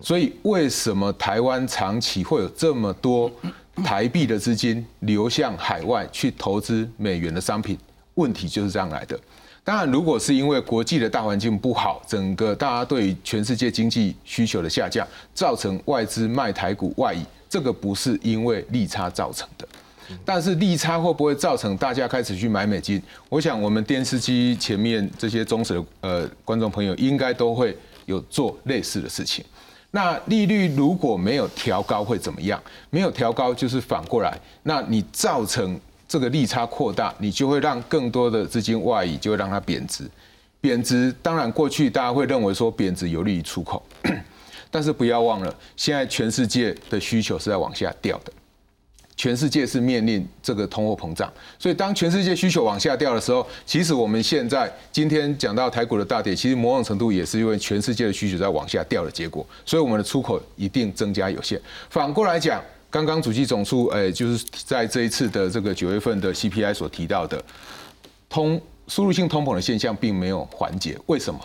[0.01, 3.31] 所以为什么台湾长期会有这么多
[3.85, 7.77] 台币的资金流向海外去投资美元的商品？
[8.15, 9.19] 问题就是这样来的。
[9.67, 19.67] 当然，如果是因为国际的大环境不好，整个大家对全世界经济需求的下降，造成外资卖台股外移，这个不是因为利差造成的。
[20.23, 23.03] 但是利差会不会造成大家开始去买美金？
[23.27, 29.43] 我想我们电视机前面这些忠实的呃观众朋友应该都会有做类似的事情。
[29.91, 32.57] 那利率如果没有调高会怎么样？
[32.89, 35.77] 没有调高就是反过来，那你造成。
[36.07, 40.09] 这个利差扩大，你就会让更多的资金外移，就会让它贬值。
[40.59, 43.83] 贬值，当然过去大家会认为说贬值有利于出口，
[44.71, 48.33] 但是不要忘了，现在全世界的需求是在往下掉的，
[49.15, 51.31] 全世界是面临这个通货膨胀。
[51.59, 59.45] 所以当全世界需求往下掉的时候，其实我们现在今天讲到台股的大跌，其实某种程度也是因为全世界的需求在往下掉的结果。
[59.65, 61.61] 所以我们的出口一定增加有限。
[61.89, 62.63] 反过来讲。
[62.97, 67.39] 刚刚主计总数，哎，就是在这一次的这个九月份的 CPI 所提到的
[68.27, 71.39] 通输入性通膨的现象并没有缓解，为什么？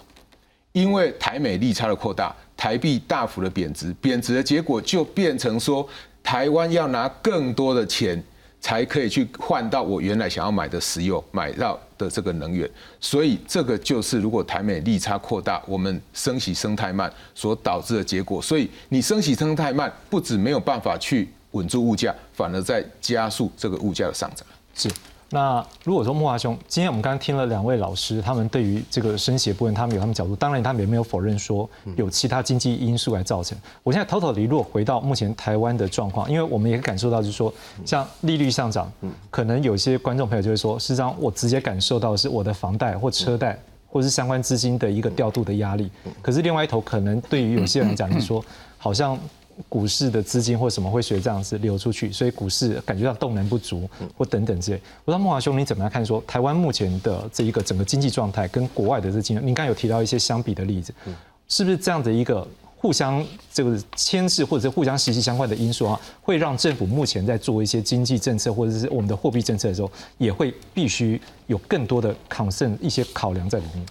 [0.72, 5.86] 因为台美利差的扩大，台币大幅的贬值，贬值的结果就变成说，
[6.22, 8.22] 台湾要拿更多的钱
[8.58, 12.66] 才可以去换到我原来想要买的石油买到的这个能源。
[12.98, 18.40] 所以这个就是如果台美利差扩大，我们升息升太慢所导致的结果。
[18.40, 24.46] 所以你升息升太慢，不止没有办法去稳住物价，反而在加速这个物价的上涨。
[24.74, 24.90] 是。
[25.34, 33.56] 那如果说木华兄，今天我们刚刚听了两位老师，他们对于这个升息部分，他们有他们角度，当然他们也没有否认说有其他经济因素来造成。
[33.82, 37.50] 我现在偷偷离落回到目前台湾的状况，因为我们也感受到，就是说
[37.82, 38.92] 像利率上涨，
[39.30, 45.90] 可能有些观众朋友就会说，实际上我直接感受到是我的房贷或车贷或者是相关资金的一个调度的压力。
[46.20, 48.44] 可是另外一头，可能对于有些人讲，就是说
[48.76, 49.18] 好像。
[49.68, 54.80] 股市的资金或什么会随这样子流出去，所以股市感觉到动能不足或等等之类。
[55.04, 56.04] 我道孟华兄，你怎么样看？
[56.04, 60.92] 说台湾目前的这一个整个经济状态跟国外的这经，您刚有提到一些相比的例子，
[61.48, 73.86] 是不是这样的一个互相这个牵制或者是互相息息相关的因素啊，会让政府目前在做一些经济政策或者是我们的货币政策的时候，也会必须有更多的 concern 一些考量在里面。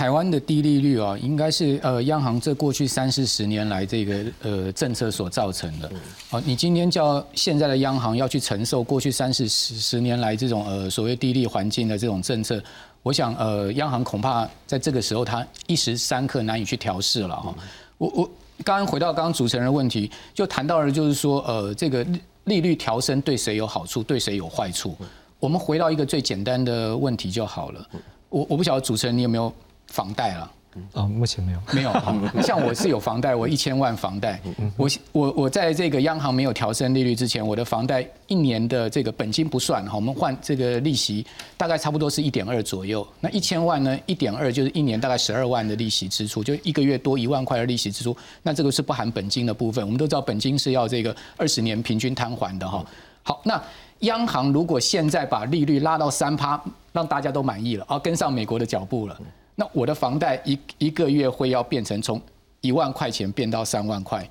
[0.00, 5.92] 台湾的低利率啊，应该是呃央行这过去三四十年来这个呃政策所造成的。
[6.30, 12.58] 哦，你今天叫现在的央行要去承受过去三四十十年来这种呃所谓低利环境的这种政策，
[13.02, 17.54] 我想呃央行恐怕在这个时候它一时三刻难以去调试了哈。
[17.98, 18.30] 我我
[18.64, 22.02] 刚刚回到刚刚主持人的问题，就谈到了就是说呃这个
[22.44, 24.96] 利率调升对谁有好处，对谁有坏处？
[25.38, 27.86] 我们回到一个最简单的问题就好了。
[28.30, 29.52] 我我不晓得主持人你有没有？
[29.90, 30.50] 房贷了，
[30.94, 31.92] 啊，目前没有，没有。
[32.40, 34.40] 像我是有房贷，我一千万房贷，
[34.76, 41.26] 我我我在这个央行没有调升利率之前，我的房贷一年的这个本金不算哈，我们换这个利息，
[41.56, 43.06] 大概差不多是一点二左右。
[43.18, 48.16] 那一千万呢，一点二就是一年大概十二万的利息支出，就一个月多一万块的利息支出。
[48.44, 49.84] 那这个是不含本金的部分。
[49.84, 52.84] 我们都知道本金是要这个二十年平均摊还的哈。
[53.24, 53.60] 好，那
[54.00, 59.20] 央行如果现在把利率拉到三趴，让大家都满意了，啊，跟上美国的脚步了。
[59.60, 62.18] 那我的房贷一一个月会要变成从
[62.62, 64.26] 一万块钱变到三万块，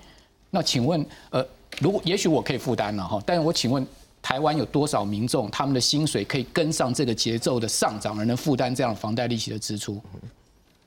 [0.49, 1.45] 那请问，呃，
[1.79, 3.85] 如果也许我可以负担了哈，但是我请问
[4.23, 10.01] 台湾有多少民众他们的薪水可以跟上这个节奏的上涨而能负担这样房贷利息的支出？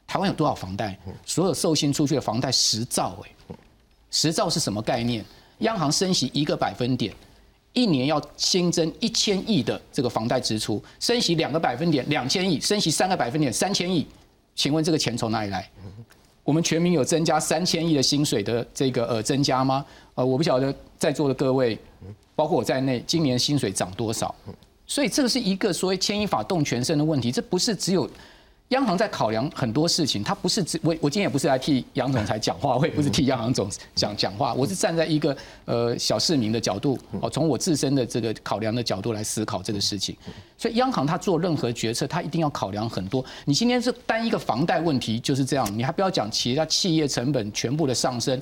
[0.09, 0.99] 台湾有多少房贷？
[1.25, 3.55] 所有授信出去的房贷十兆哎，
[4.11, 5.25] 十兆是什么概念？
[5.59, 7.15] 央行升息一个百分点，
[7.75, 14.05] 一年要新增一千亿的这个房贷支出，升息两个百分点两千亿，升息三个百分点三千亿。
[14.55, 15.69] 请问这个钱从哪里来？
[16.45, 19.85] 我们全民有增加三千亿的薪水的这个呃增加吗？
[20.15, 21.79] 呃，我不晓得在座的各位，
[22.35, 24.35] 包括我在内，今年薪水涨多少？
[24.87, 28.09] 所以这个是一个所谓牵一发动全身的问题，这不是只有。
[28.73, 40.17] 央行在考量很多事情，它不是只我我今天也不是来替杨总裁讲话，我也不是替央行总讲讲话，我是站在一个呃小市民的角度，哦，从我自身的这个考量的角度来思考这个事情。
[40.57, 43.23] 所以央行它做任何决策，它一定要考量很多。
[43.45, 48.41] 你今天是单一个房贷问题就是这样，你还不要讲其他企业成本全部的上升，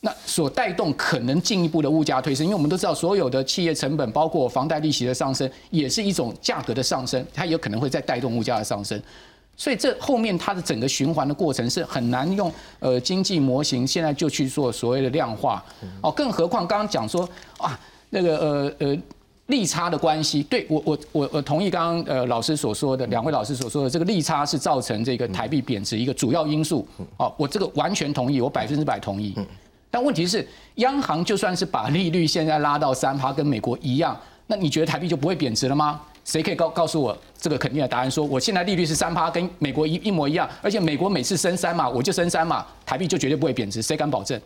[0.00, 9.02] 那所带动可能进一步的物价推升，因为我们都知道所有的企业成本，包括房贷利息的上升，也是一种价格的上升，它有可能会再带动物价的上升。
[9.58, 15.62] 所以这后面它的整个循环的过程是很难用呃经济模型现在就去做所谓的量化。
[16.00, 17.78] 哦，更何况刚刚讲说啊
[18.10, 18.96] 那个呃呃
[19.46, 26.86] 利差的关系，对我我我我同意刚刚呃老师所说的两位老师所说的这个利差是造成这个台币贬值一个主要因素。
[27.16, 29.34] 哦，我这个完全同意，我百分之百同意。
[29.90, 34.14] 但问题是央行就算是把利率现在拉到三趴，跟美国一样，
[34.46, 36.00] 那你觉得台币就不会贬值了吗？
[36.28, 38.10] 谁可以告告诉我这个肯定的答案？
[38.10, 44.38] 说我现在利率是三趴，跟美国一一模一样，而且美国每次升三嘛，我就升三嘛，台币就绝对不会贬值，谁敢保证？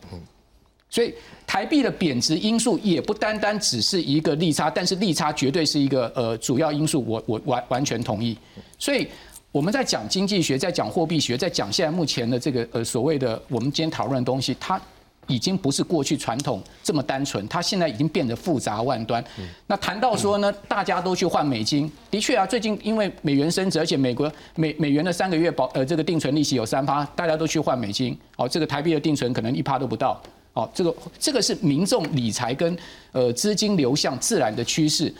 [0.89, 1.13] 所以
[1.45, 8.39] 台币的贬值因素也不单单只是一个利差，但是利差绝对是一个呃主要因素，我我完完全同意。
[8.79, 9.09] 所以
[9.51, 14.81] 我们在讲经济学，在讲货币学，在讲现在目前的这个呃所谓的我们今天讨论的东西，它。
[15.29, 19.25] 已经不是过去传统这么单纯，它现在已经变得复杂万端。
[19.69, 28.19] 那谈到说呢，大家都去换美金，的确啊，最近因为美元升值，而且美国美美元的三个月保呃这个定存利息有三趴，大家都去换美金。
[28.37, 30.21] 哦，这个台币的定存可能一趴都不到。
[30.55, 32.77] 哦，这个这个是民众理财跟
[33.13, 35.13] 呃资金流向自然的趋势。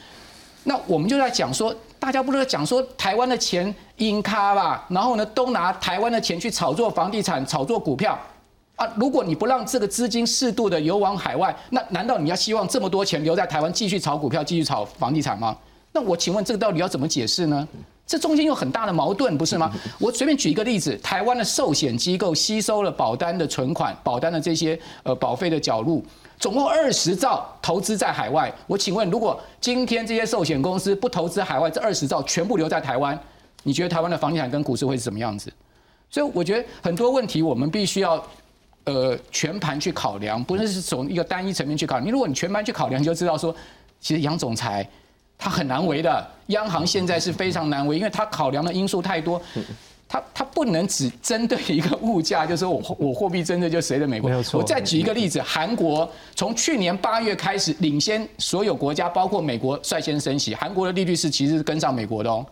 [0.65, 4.85] 那我们就在讲说，大家不是在讲说台湾的钱阴咖吧？
[4.91, 8.19] 然后呢，都拿台湾的钱去炒作房地产、炒作股票。
[8.83, 8.93] 啊！
[8.97, 15.57] 如果你不让这个资金适度的流往海外，那难道你要希望这么多钱留在台湾继续炒股票、继续炒房地产吗？
[15.93, 17.67] 那我请问这个到底要怎么解释呢？
[18.05, 19.71] 这中间有很大的矛盾，不是吗？
[20.01, 26.05] 我随便举一个例子，台湾的寿险机构吸收了保单的存款、保单的这些呃保费的缴入，
[26.39, 28.53] 总共二十兆投资在海外。
[28.67, 33.19] 我请问，如果今天这些寿险公司不投资海外，这二十兆全部留在台湾，
[33.63, 35.53] 你觉得台湾的房地产跟股市会是什么样子？
[36.11, 38.23] 所以我觉得很多问题我们必须要
[38.85, 42.07] 呃全盘去考量，不是从一个单一层面去考量。
[42.07, 43.55] 你如果你全盘去考量，你就知道说，
[44.01, 44.89] 其实杨总裁。
[45.45, 49.43] 他很难为的，央行现在是非常难为，因为他考量的因素太多，
[50.09, 54.31] 他他不能只针对一个物价，就是说我我货币针对就谁的美国。
[54.53, 62.47] 我再举一个例子，韩国从去年八月开始领先所有国家，包括美国率先升息，韩国的利率是其实是跟上美国的哦。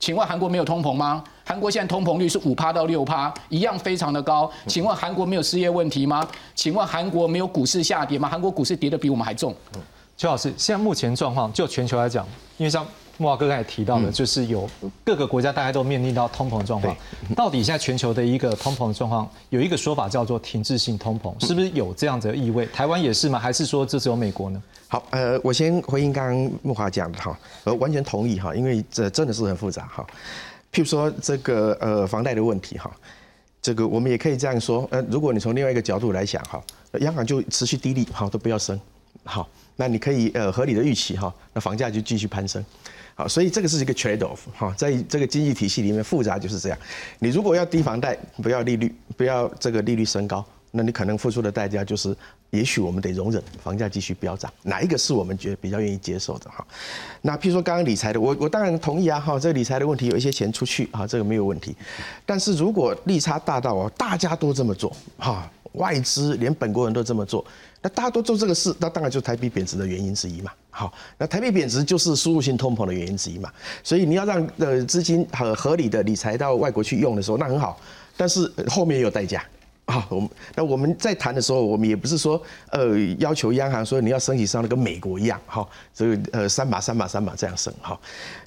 [0.00, 1.22] 请问韩国没有通膨吗？
[1.44, 4.50] 韩国现在通膨率是五趴到六趴，一样非常的高。
[4.66, 6.26] 请问韩国没有失业问题吗？
[6.54, 8.28] 请问韩国没有股市下跌吗？
[8.28, 9.54] 韩国股市跌得比我们还重。
[10.16, 12.26] 邱老师，现在目前状况，就全球来讲，
[12.56, 12.86] 因为像
[13.18, 14.68] 木华哥刚才提到的，就是有
[15.04, 16.96] 各个国家大家都面临到通膨状况。
[17.36, 22.64] 到底现在全球的一个通膨的状况，有一个说法叫做停滞性通膨，是不是有这样的意味？
[22.66, 23.38] 台湾也是吗？
[23.38, 24.62] 还是说这只有美国呢？
[24.88, 30.06] 好，呃，我先回应刚刚木华讲的哈，我完全同意哈，因为这真的是很复杂哈。
[30.74, 32.90] 譬如说这个呃房贷的问题哈，
[33.62, 36.60] 这个我们也可以这样说，呃，如果你从另外一个角度来想哈，
[36.98, 38.78] 央行就持续低利，好都不要升，
[39.22, 39.48] 好。
[39.76, 42.64] 那你可以呃合理的预期哈，那房价就继续攀升，
[43.16, 46.78] 好，所以这个是一个 trade off 哈，在这个经济体系里面复杂就是这样。
[47.18, 52.16] 你如果要低房贷，不要利率，不要这个利率升高，那你可能付出的代价就是，
[52.54, 54.52] 也许我们得容忍房价继续飙涨。
[54.62, 56.64] 哪一个是我们觉得比较愿意接受的哈？
[57.22, 61.74] 那譬如说刚刚理财的，我我当然同意啊哈，这个理财的问题有一些钱出去啊，这个没有问题。
[62.24, 67.44] 但是如果利差大到哦，大家都这么做哈，外资连本国人都这么做。
[67.82, 70.50] 那大家都做这个事，那当然就是台币贬值的原因之一嘛。
[70.70, 73.50] 好，那台币贬值就是输入性通膨的原因之一嘛。
[73.82, 77.78] 所以你要让呃资金很合理的理财到外国去用的时候，那很好。
[78.16, 79.44] 但是后面也有代价。
[79.86, 87.98] 啊，我们那我们在谈的时候，我们也不是说呃要求央行说你要升级上那个美国一样，哈，这个呃三把三把三把这样升，哈。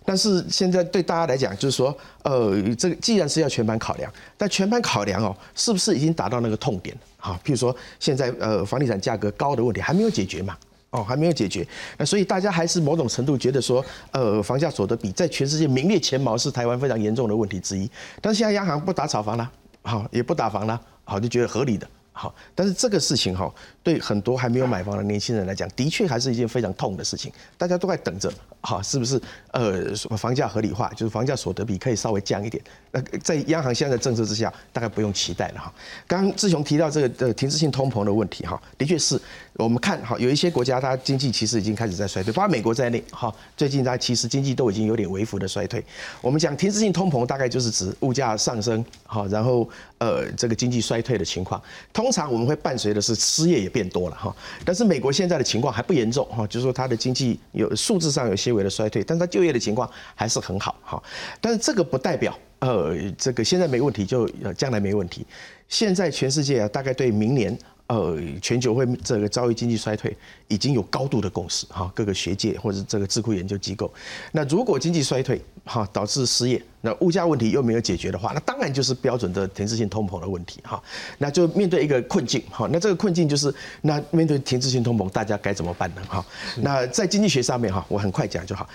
[0.04, 6.98] 但是现在对大家来讲，就是说呃这个既然是要全盘考量，但全盘考量哦，是不是已经达到那个痛点？
[7.18, 10.58] 哈，譬如说现在呃房地产价格高的问题还没有解决嘛，
[10.90, 11.68] 哦还没有解决，
[12.00, 17.88] 那所以大家还是某种程度觉得说呃房价所得比在全世界名列前茅是台湾非常严重的问题之一。
[18.22, 19.48] 但是现在央行不打炒房了，
[19.84, 20.82] 好也不打房了。
[21.08, 21.88] 好，就觉得合理的。
[22.12, 23.54] 好，但是这个事情哈，
[23.88, 27.32] 对很多还没有买房的年轻人来讲，的确还是一件非常痛的事情。
[27.58, 29.18] 大家都在等着，哈，是不是？
[29.52, 32.62] 呃，房价合理化，就是房价所得比可以稍微降一点。
[32.92, 35.74] 那在央行现在的政策之下，大概不用期待了哈。
[36.06, 39.18] 刚刚志雄提到这个呃停滞性通膨的问题哈，的确是
[39.54, 43.34] 我们看好有一些国家，它经济其实已经开始在衰退，包括美国在内哈。
[43.56, 45.82] 最近它其实经济都已经有点微幅的衰退。
[46.22, 49.68] 我们讲停滞性通膨，大概就是指物价上升，哈，然后
[50.00, 51.62] 呃这个经济衰退的情况。
[51.94, 54.36] 通常我们会伴随的是失业也变多了哈，
[54.66, 61.04] 但是美国现在的情况还不严重哈，就是说它的经济有数字上有些微的衰退，但它就业的情况还是很好哈。
[61.40, 65.24] 但是这个不代表呃这个现在没问题就呃将来没问题。
[65.70, 67.56] 现在全世界啊大概对明年。
[67.90, 70.14] 呃，全球会这个遭遇经济衰退，
[70.50, 71.90] 已经有高度的共识哈。
[71.96, 73.90] 各个学界或者这个智库研究机构，
[74.34, 80.82] 那如果经济衰退哈导致失业，那物价问题又没有解决的话，那当然就是标准的停滞性通膨的问题哈。
[81.18, 82.68] 那就面对一个困境哈。
[82.72, 86.02] 那这个困境就是，那面对停滞性通膨，大家该怎么办呢？
[86.08, 86.26] 哈。
[86.58, 88.70] 那在经济学上面哈，我很快讲就好。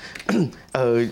[0.73, 1.09] 呃，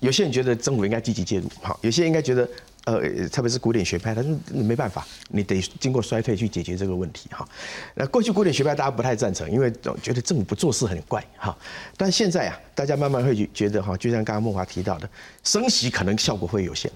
[0.00, 2.48] 有些人觉得政府应该积极介入，哈，有些人应该觉得。
[2.84, 7.46] 呃，特别是古典学派，他说没办法，你得经过衰退去解决这个问题哈。
[7.94, 11.54] 那过去古典学派大家不太赞成，因为觉得政府不做事很怪哈。
[11.98, 15.10] 但现在啊，大家慢慢会觉得哈，就像刚刚梦华提到的，
[15.44, 16.90] 升息可能效果会有限。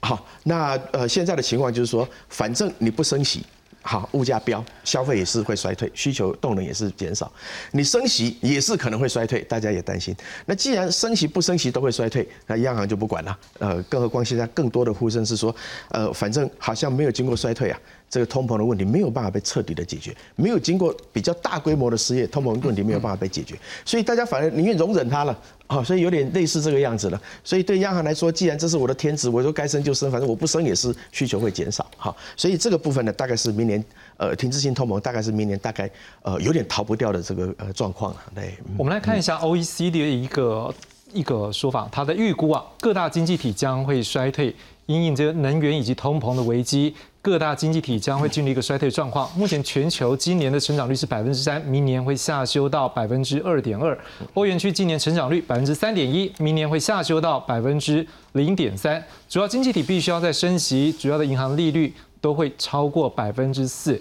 [0.00, 3.44] 好，那呃现在的情况就是说，反正你不升息。
[3.88, 7.30] 好，物价飙，消费也是会衰退，需求动能也是减少。
[7.70, 10.12] 你升息也是可能会衰退，大家也担心。
[10.44, 13.38] 那既然升息不升息都会衰退，那央行就不管了。
[13.60, 15.54] 呃，更何况现在更多的呼声是说，
[15.90, 17.78] 呃，反正好像没有经过衰退啊。
[18.08, 27.20] 这个通膨的问题没有办法被彻底的解决，没有经过比较大规模的失业，通膨问题没有办法被解决，所以大家反而宁愿容忍它了，啊，所以有点类似这个样子了。
[27.42, 33.84] 所以对央行来说，既然这是我的天职，我说该升就升，反正我不升也是需求会减少，好，所以这个部分呢，大概是明年
[34.18, 35.90] 呃停滞性通膨，大概是明年大概
[36.22, 38.22] 呃有点逃不掉的这个呃状况了。
[38.34, 40.72] 对，我们来看一下 OECD 的一个
[41.12, 44.54] 一个说法，它的预估啊，各大经济体将会衰退，
[44.86, 46.94] 因应这个能源以及通膨的危机。
[47.26, 49.28] 各大经济体将会进入一个衰退状况。
[49.36, 53.98] 目前全球今年的成长率是百分之三，明年会下修到百分之二点二。
[54.34, 59.04] 欧元区今年成长率百分之三点一，明年会下修到百分之零点三。
[59.28, 64.00] 主要经济体必须要在升息，主要的银行利率都会超过百分之四。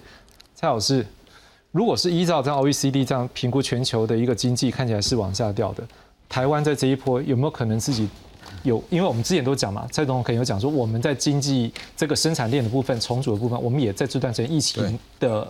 [0.53, 1.03] 蔡老师，
[1.71, 5.83] 如果是依照这样 OECD 这样评估全球的一个经济，看起来是往下掉的。
[6.29, 8.07] 台湾在这一波有没有可能自己？
[8.65, 15.47] 有，因为我们之前都讲嘛，蔡总统可能有讲说，我们在经济这个生产链的部分、重组的部分，我们也在这段时间疫情的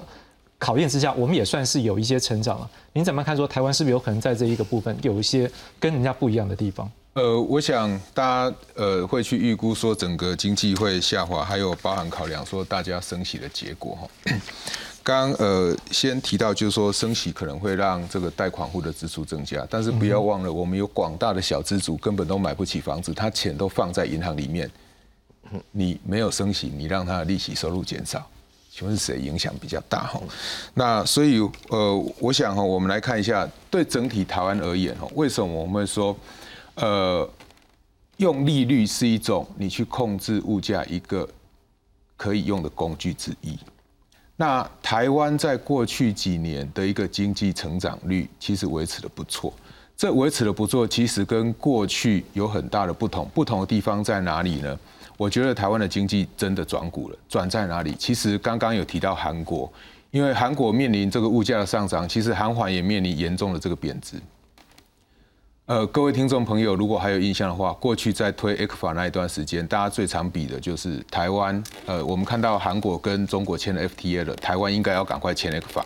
[0.60, 2.70] 考验之下，我们也算是有一些成长了。
[2.94, 3.36] 您怎么看？
[3.36, 5.50] 说台湾是不是有可能在这一个部分有一些
[5.80, 6.92] 跟人家不一样的地方？
[7.14, 14.36] 呃，我想大家呃会去预估说整个经济会下滑，还有包含考量说大家升息的结果哈。
[15.06, 24.68] 刚呃先提到就是说升息可能会让这个贷款户的支出增加，但是不要忘了我们有广大的小资主根本都买不起房子，他钱都放在银行里面，
[25.72, 28.28] 你没有升息，你让他的利息收入减少，
[28.72, 30.20] 请问是谁影响比较大哈？
[30.74, 31.40] 那所以
[31.70, 36.18] 呃我想哈，我们来看一下对整体台湾而言哈，为什么我们会说
[36.74, 37.30] 呃
[38.18, 41.30] 用利率是一种你去控制物价一个
[42.18, 43.56] 可以用的工具之一。
[44.38, 49.54] 那台湾在过去几年的一个经济成长率，其实维持的不错。
[49.96, 53.26] 这维持的不错，其实跟过去有很大的不同。
[53.34, 54.78] 不同的地方在哪里呢？
[55.16, 57.18] 我觉得台湾的经济真的转股了。
[57.30, 57.96] 转在哪里？
[57.98, 59.72] 其实刚刚有提到韩国，
[60.12, 64.18] 因为韩国面临这个物价的上涨，其实韩环也面临严重的这个贬值。
[65.68, 71.64] 呃，各位听众朋友，如果还有印象的话，过去在推 X 法那一段时间，大家最常比的就是台湾。
[71.88, 75.84] 呃，我们看到韩国跟中国签了 FTA 了，台湾应该要赶快签 X 法。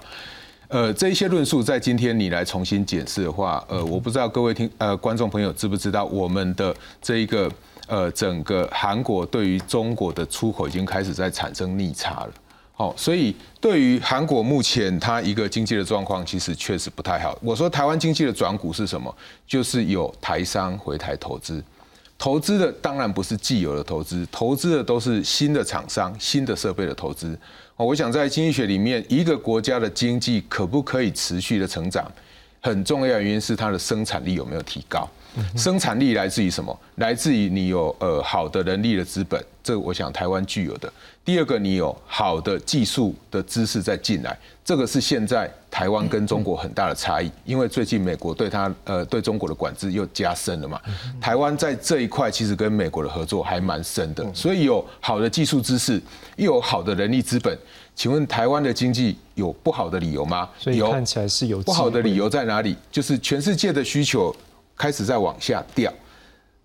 [0.68, 7.50] 呃，这一些论述在今天你来重新检视的话，呃，我不知道各位听呃观众朋友知不知道，我们的这一个
[7.88, 12.34] 呃整个韩国对于中国的出口已经开始在产生逆差了。
[12.80, 17.38] 好，所以对于韩国目前它一个经济的状况，其实确实不太好。
[17.42, 19.14] 我说台湾经济的转股是什么？
[19.46, 21.62] 就是有台商回台投资，
[22.18, 27.38] 投资的当然不是既有的投资，投资的都是新的厂商、新的设备的投资。
[27.76, 32.10] 我想在经济学里面，一个国家的经济可不可以持续的成长，
[32.62, 35.06] 很重要原因是它的生产力有没有提高。
[35.56, 36.78] 生产力来自于什么？
[36.96, 40.92] 来自于你有呃好的人力的资本，这我想台湾具有的。
[41.24, 47.32] 第二个，你有好的技术的知识在进来，这个是现在台湾跟中国很大的差异。
[47.46, 50.82] 因为最近美国对它呃对中国的管制又加深了嘛，
[51.22, 56.02] 台湾在这一块其实跟美国的合作还蛮深的，所以有好的技术知识，
[56.38, 57.56] 又有好的人力资本。
[57.96, 60.50] 请问台湾的经济有不好的理由吗？
[60.58, 62.76] 所以看起来是有不好的理由在哪里？
[62.90, 64.36] 就是全世界的需求。
[64.80, 65.94] 开始在往下掉，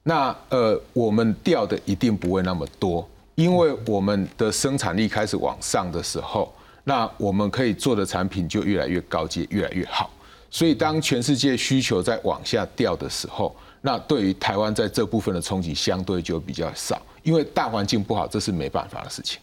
[0.04, 6.54] 那呃，我们掉的一定不会那么多，因为我们的生产力开始往上的时候，
[6.84, 10.08] 那我们可以做的产品就越来越高阶，越来越好。
[10.48, 19.40] 所以当全世界需求在往下掉的时候，那对于台湾在这部分的冲击相对就比较少，因为大环境不好，这是没办法的事情。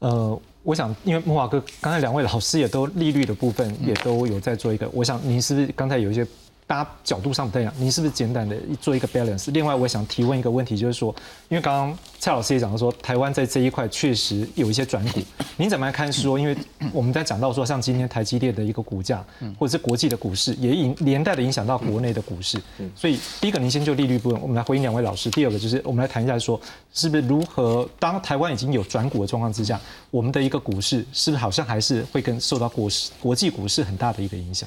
[0.00, 6.26] 呃，我想，因为木华哥刚才两位老师也都利率的部分也都有在做一个，我想您是不是刚才有一些？
[6.72, 9.52] 大家角度上不一样，你是不是简单的做一个 balance？
[9.52, 11.14] 另外，我想提问一个问题，就是说，
[11.50, 15.20] 因为刚刚蔡老师也讲到说，台湾在这一块确实有一些转股，
[15.58, 16.10] 您怎么来看？
[16.10, 16.56] 说，因为
[16.90, 19.22] 我们在讲到说，像今天台积电的一个股价，
[19.58, 22.58] 或者是国际的股市，也影连带的影响到国内的股市。
[22.96, 25.28] 所以，第一个，您先就利率部分，我们来回应两位老师。
[25.28, 26.58] 第二个，就是我们来谈一下说，
[26.94, 29.78] 是不是如何当台湾已经有转股的状况之下，
[30.10, 34.66] 我们的一个股市是不是好像还是会跟受到国市国际股市很大的一个影响？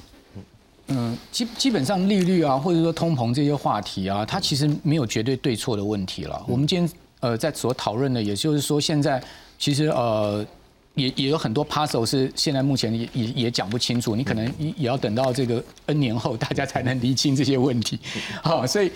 [0.87, 6.39] 嗯，基基本上利率啊，或者说通膨这些话题啊，它其实没有绝对对错的问题了。
[6.47, 6.89] 我们今天
[7.21, 9.19] 呃在所讨论的，也就是说现在
[9.57, 10.45] 其实呃
[10.93, 17.99] 也也有很多 puzzle 是现在目前也也也讲不清楚，你可能也也要等到这个 N 年后大家才能厘清这些问题。
[18.43, 18.91] 好，所以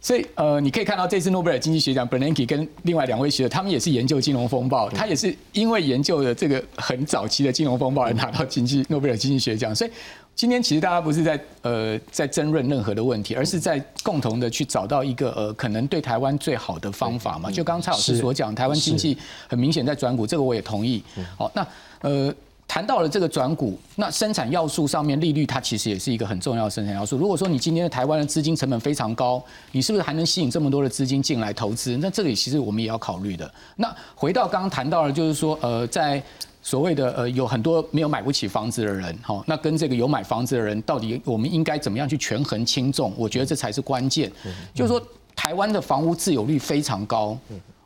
[0.00, 9.90] 所以呃你可以看到这次诺贝尔经济学奖 Bernanke 跟另外两位学者，他们也是研究金融风暴，他也是因为研究了这个很早期的金融风暴而拿到经济诺贝尔经济学奖，所以。
[10.36, 17.50] 今天其实大家不是在呃在争论任何的问题，而是在共同的去找到一个呃可能对台湾最好的方法嘛。
[17.50, 19.16] 就刚蔡老师所讲，台湾经济
[19.48, 21.02] 很明显在转股，这个我也同意。
[21.38, 21.66] 好，那
[22.02, 22.30] 呃
[22.68, 27.16] 谈到了这个转股，那生产要素上面利率它其实也是一个很重要的生产要素。
[27.16, 31.96] 如果说你今天的台湾的资金成本非常高，你是不是还能吸引这么多的资金进来投资？
[31.96, 33.50] 那这里其实我们也要考虑的。
[33.76, 36.22] 那回到刚刚谈到了，就是说呃在。
[36.66, 43.12] 所谓的呃，有很多没有买不起房子的人，哈，那跟这个有买房子的人，到底我们应该怎么样去权衡轻重？
[43.16, 44.28] 我觉得这才是关键。
[44.74, 45.00] 就是说，
[45.36, 47.38] 台湾的房屋自有率非常高，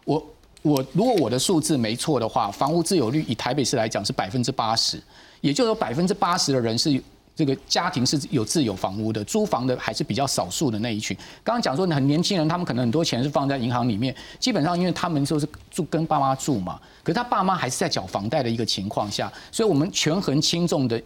[0.07, 0.27] 我
[0.63, 4.99] 我如果我的数字没错的话，房屋自有率以台北市来讲是百分之八十，
[5.43, 6.99] 也就是说百分之八十的人是
[7.37, 11.15] 这个家庭是有自有房屋的，租房的还是比较少数的那一群。
[11.45, 21.03] 刚刚讲说很年轻人，他们可能很多钱是放在银行里面，基本上因为他们就是住跟爸妈住嘛，可是他爸妈还是在缴房贷的一个情况下，所以我们权衡轻重的。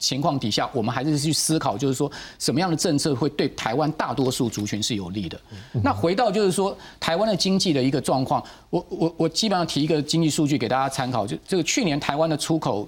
[0.00, 2.08] 情况底下，我们还是去思考，就是说
[2.38, 5.36] 什么样的政策会对台湾大多数族群是有利的。
[5.82, 12.86] 那回到就是说台湾的经济的一个状况，我我我基本上提一个经济数据给大家参考，就这个去年台湾的出口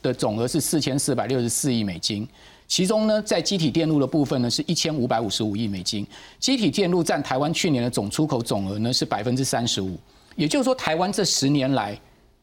[0.00, 2.26] 的总额是四千四百六十四亿美金，
[2.66, 6.06] 其中呢在机体电路的部分呢是一千五百五十五亿美金，
[6.40, 9.94] 机体电路占台湾去年的总出口总额呢是百分之三十五，
[10.36, 11.98] 也就是说台湾这十年来。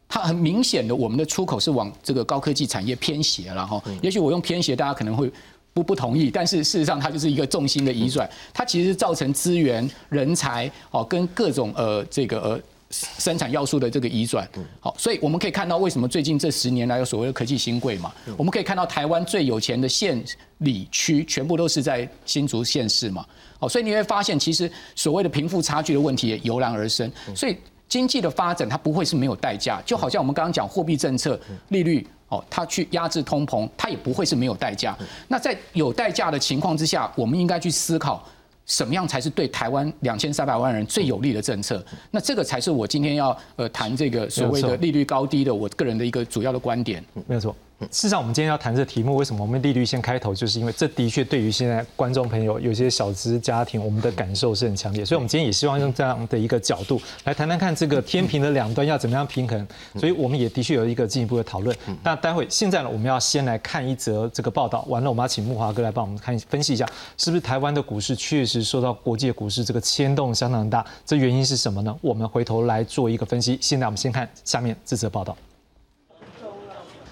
[0.06, 3.82] 它很明显的，我们的出口是往这个高科技产业偏斜了哈。
[4.00, 5.32] 也许我用偏斜，大家可能会
[5.74, 14.48] 不不同意，但是事实上它就是一个重心的移转，它其实造成资源、人才哦跟各种呃这个呃生产要素的这个移转。
[14.80, 18.14] 好，所以我们可以看到为什么最近这十年来有所谓的科技新贵嘛？
[18.38, 20.24] 我们可以看到台湾最有钱的县
[20.60, 23.26] 里区全部都是在新竹县市嘛。
[23.58, 27.12] 好，所以你会发现其实所谓的贫富差距的问题也油然而生。
[27.36, 27.58] 所以。
[27.94, 34.98] 经济的发展，它不会是没有代价，就好像我们刚刚讲货币政策、利率，哦，它去压制通膨，它也不会是没有代价。
[35.28, 38.28] 那在有代价的情况之下，我们应该去思考，
[38.66, 41.86] 什么样才是对台湾两千三百万人最有利的政策？
[42.10, 47.06] 那这个才是我今天要呃谈这个所谓的利率高低的我个人的一个主要的观点。
[47.28, 47.56] 没有错。
[47.92, 55.04] 事实上，我们今天要谈这题目，为什么我们利率先开头，就是因为这的确对于现在观众朋友有些小资家庭，我们的感受是很强烈。
[55.04, 59.68] 所以，我们今天也希望用这样的一个角度来谈谈看这个天平的两端要怎么样平衡。
[59.96, 61.76] 所以，我们也的确有一个进一步的讨论。
[62.04, 70.86] 那待会现在呢，我们要先来看一则这个报道，完了我们要请木华哥来帮我们看分析一下，是不是台湾的股市确实受到国际股市这个牵动相当大？
[71.06, 71.96] 这原因是什么呢？
[72.02, 73.58] 我们回头来做一个分析。
[73.62, 75.36] 现在我们先看下面这则报道。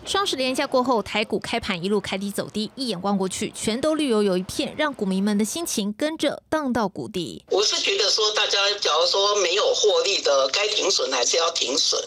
[0.03, 7.45] 双十连假过后，台股开盘一路开低走低，一眼望过去，全都绿油油一片，让股民们的心情跟着荡到谷底。
[7.49, 12.03] 我是觉得说，大家假如说没有获利的，该停损还是要停损。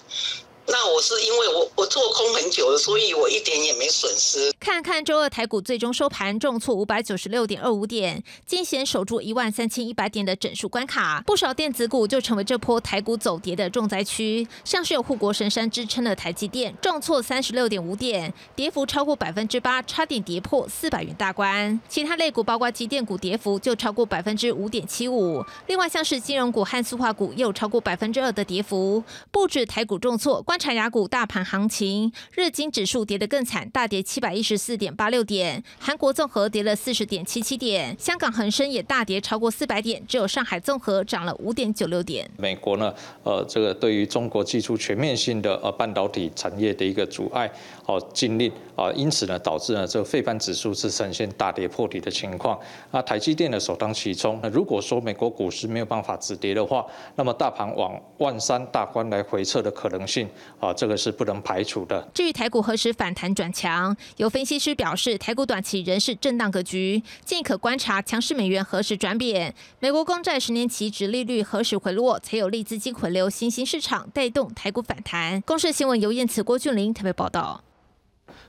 [0.66, 4.50] 那我是因为我我做空很久了，所以我一点也没损失。
[4.58, 14.46] 看看周二台股最终收盘重挫五百九十六点二五点，惊险守住一万三千一百点的整数关卡，不少电子股就成为这波台股走跌的重灾区。
[14.64, 21.78] 像是有护国神山支撑的台积电，重挫三十六点五点，跌幅超过百分之八，差点跌破四百元大关。
[21.90, 29.04] 其他类股包括机电股跌幅就超过百分之五点七五，另外像是金融股和塑化股也有超过百分之二的跌幅。
[29.30, 30.42] 不止台股重挫。
[30.54, 42.30] 观察雅股大盘行情，日经指数跌得更惨，大跌七百一十四点八六点；韩国综合跌了四十点七七点；香港恒生也大跌超过四百点，只有上海综合涨了五点九六点。
[42.36, 42.94] 美国呢，
[43.24, 47.50] 呃，这个对于中国技术全面性的呃半导体产业的一个阻碍，
[47.86, 52.58] 哦禁令啊，因此呢，导致呢这个费半指数是呈现大跌破底的情况。
[52.90, 54.38] 那台积电呢首当其冲。
[54.42, 56.84] 那如果说美国股市没有办法止跌的话，
[57.16, 60.28] 那么大盘往万三大关来回撤的可能性。
[60.58, 62.06] 啊，这个是不能排除的。
[62.12, 75.40] 至于台股何时反弹转强，有分析师表示，台股短期仍是震荡格局，建议可观察强势美元何时转贬，美国公债十年期殖利率何时回落，才有利资金回流新兴市场，带动台股反弹。
[75.42, 77.62] 公社新闻由燕慈、郭俊霖特别报道。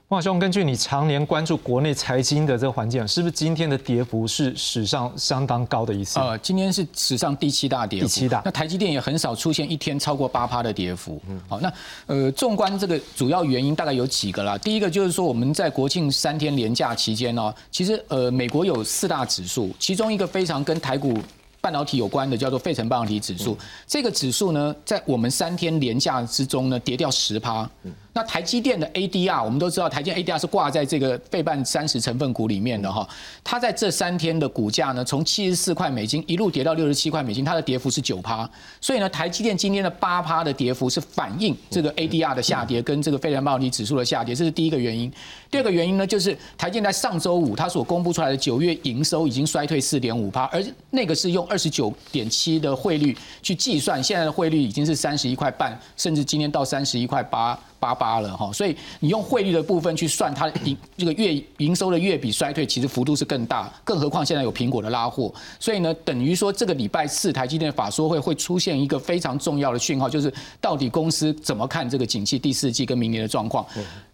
[0.09, 6.19] 汪兄，根据你常年关注国内财经的这个环境，是不是今天的跌幅是史上相当高的一次？
[6.19, 8.05] 呃，今天是史上第七大跌幅。
[8.05, 8.39] 第七大。
[8.45, 11.19] 那台积电也很少出现一天超过八趴的跌幅。
[11.27, 11.41] 嗯。
[11.49, 11.73] 好，那
[12.05, 14.55] 呃，纵观这个主要原因，大概有几个啦。
[14.59, 21.17] 第一个就是说，我们在国庆三天连假期间呢，其实呃，美国有四大指数，其中一个非常跟台股。
[21.61, 27.67] 半导体有关的叫做费城半导体指数，这个指数呢，在我们三天连假之中呢，跌掉十趴。
[28.15, 33.05] 那台积电的 ADR，我们都知道，台积电 ADR 是挂在这个费半三十成分股里面的哈。
[33.43, 38.49] 它在这三天的股价呢，从七十四块美金一路跌到六十七块美金，它的跌幅是九趴。
[38.79, 45.11] 所以呢，台积电今天的八趴的跌幅是反映这个 ADR 的下跌跟这个费城半导体指数的下跌，这是第一个原因。
[45.51, 53.13] 第二个原因呢，就是台积电在上周五它所公布出来的九月营收已经衰退四点五趴，而那个是用二十九点七的汇率
[53.43, 57.59] 去计算，现在的汇率已经是三十一块半，甚至今天到三十一块八。
[57.85, 63.71] 八八了哈，所以你用汇率的部分去算它营这个月营收的月比衰退，其实幅度是更大。
[63.83, 73.63] 更何况现在有苹果的拉货，所以呢，等于说这个礼拜四台积电法说会会出现一个非常重要的讯号，就是到底公司怎么看这个景气第四季跟明年的状况。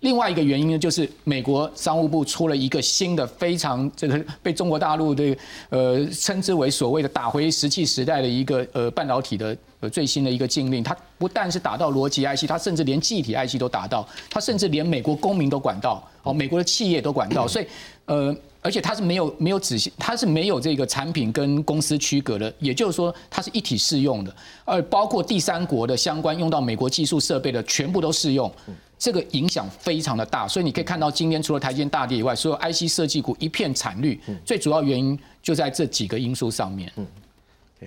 [0.02, 5.38] 另外一个原因呢，就是美国商务部出了一个新的非常这个被中国大陆的
[5.70, 9.56] 呃称之为所谓的打回石器时代的一个呃半导体的。
[9.82, 17.68] 呃最新的一个禁令，它不但是打到逻辑 IC，它甚至连记忆体 IC 都打到，它甚至连美国公民都管到，哦，美国的企业都管到，所以
[18.06, 18.34] 呃。
[18.64, 24.32] 而且它是没有没有仔细，它是没有这个产品跟公司区隔的，也就是说它是一体适用的，
[24.64, 28.54] 而包括第三国的相关用到美国技术设备的全部都适用，
[29.00, 30.48] 这个影响非常的大。
[30.48, 36.94] 所以你可以看到今天除了台积电大跌以外，所有 IC 设计股一片惨绿，最主要原因就在这几个因素上面。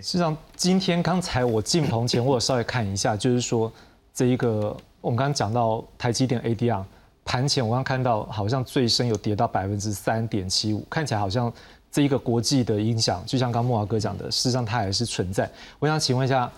[0.01, 3.73] 事实上，今天刚才我进棚前，我有稍微看一下，就是说
[4.13, 6.83] 这一个我们刚刚讲到台积电 ADR。
[7.25, 11.51] 盘前我刚看到好像最深有跌到百分之三点七五，看起来好像
[11.91, 15.51] 这一个国际的影响，就像刚木华哥讲的，事实上它还是存在。
[15.79, 16.51] 我想请问一下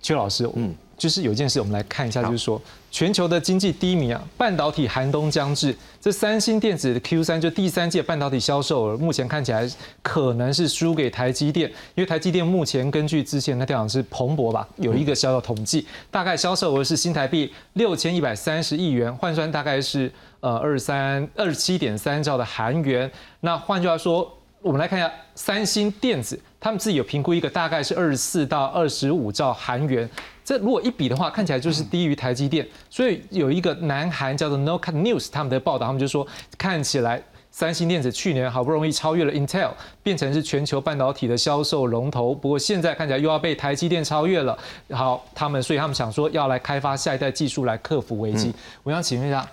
[0.00, 0.74] 邱老师，嗯。
[0.98, 5.74] 就是有一件事，我们来看一下，就是说全球的经济低迷啊，半导体寒冬将至。
[6.00, 9.68] 这三星电子的 Q 三就第三届半导体销售额，目前看起来
[10.02, 23.08] 可能是输给台积电，因为台积电目前根据之前那调查是彭博吧，有一个小小统计，大概销售额是新台币六千一百三十亿元，换算大概是呃二三二十七点三兆的韩元。
[23.40, 30.08] 那换句话说，我们来看一下三星电子，他们自己有评估一个大概是二十四到二十五兆韩元。
[30.48, 32.66] 这如果一比的话，看起来就是低于台积电。
[32.88, 36.26] 所以有一个南韩叫做 No Cut News 他们的报道，他们就说
[36.56, 39.72] 看起来三星电子去年好不容易超越了 Intel，
[40.02, 42.34] 变成是全球半导体的销售龙头。
[42.34, 44.58] 不过现在看起来又要被台积电超越了。
[44.90, 48.50] 好，他们所以他们想说要来开发下一代技术来克服危机。
[48.82, 49.46] 我想请问一下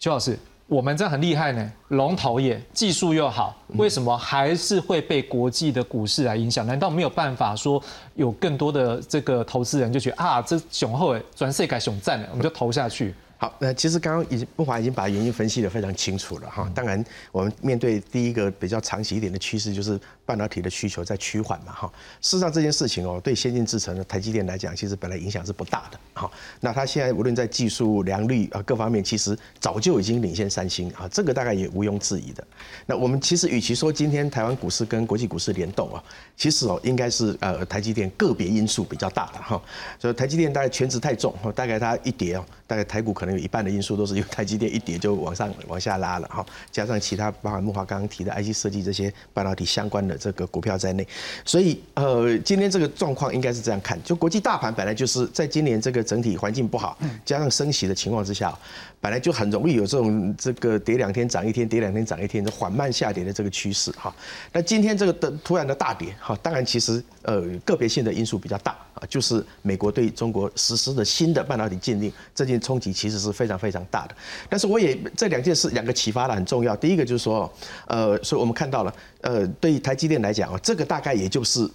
[0.00, 0.36] 邱老师。
[0.72, 6.66] 我们这很厉害呢，龙头也技术又好，为什么还是会被国际的股市来影响？
[6.66, 7.82] 难道没有办法说
[8.14, 13.14] 有更多的这个投资人就觉得啊，这雄厚诶，转势改雄赞了，我们就投下去？
[13.36, 16.66] 好，那其实刚刚已经不华已经把原因分析的非常清楚了哈。
[16.74, 20.00] 当然，我们面对第一个比较长期一点的趋势就是。
[20.24, 26.30] 半导体的需求在趋缓嘛，哈，事实上这件事情哦，对先进制程的台积电来讲，其实本来影响是不大的，哈。
[26.60, 32.46] 那它现在无论在技术良率啊各方面，其实早就已经领先三星啊，这个大概也毋庸置疑的。
[32.86, 36.02] 那我们其实与其说今天台湾股市跟国际股市联动啊，
[36.36, 39.60] 其实哦应该是呃台积电个别因素比较大的哈。
[39.98, 50.12] 所以台积电大概全值太重，大概它一跌哦，大概台股可能有一半的因素都是因为台积电一跌就往上往下拉了哈，加上其他包含木华刚刚提的 IC 设计这些半导体相关的。
[50.22, 51.06] 这个股票在内，
[51.44, 58.56] 所以呃，今天这个状况应该是这样看，就国际大盘本来就是在今年这个整体环境不好，加上升息的情况之下，
[59.02, 64.14] 本来就很容易有这种这个跌两天涨一天，跌两天涨一天的缓慢下跌的这个趋势哈。
[64.52, 74.14] 那今天这个的突然的大跌哈，当然其实呃个别性的因素比较大啊，就是美国对中国实施的新的半导体禁令，这件冲击其实是非常非常大的。
[74.48, 77.52] 但是我也这两件事两个启发了很重要，第一个就是说，
[77.88, 78.94] 呃，所以我们看到了。
[79.22, 81.70] 呃，对于台积电来讲啊，这个大概也就是，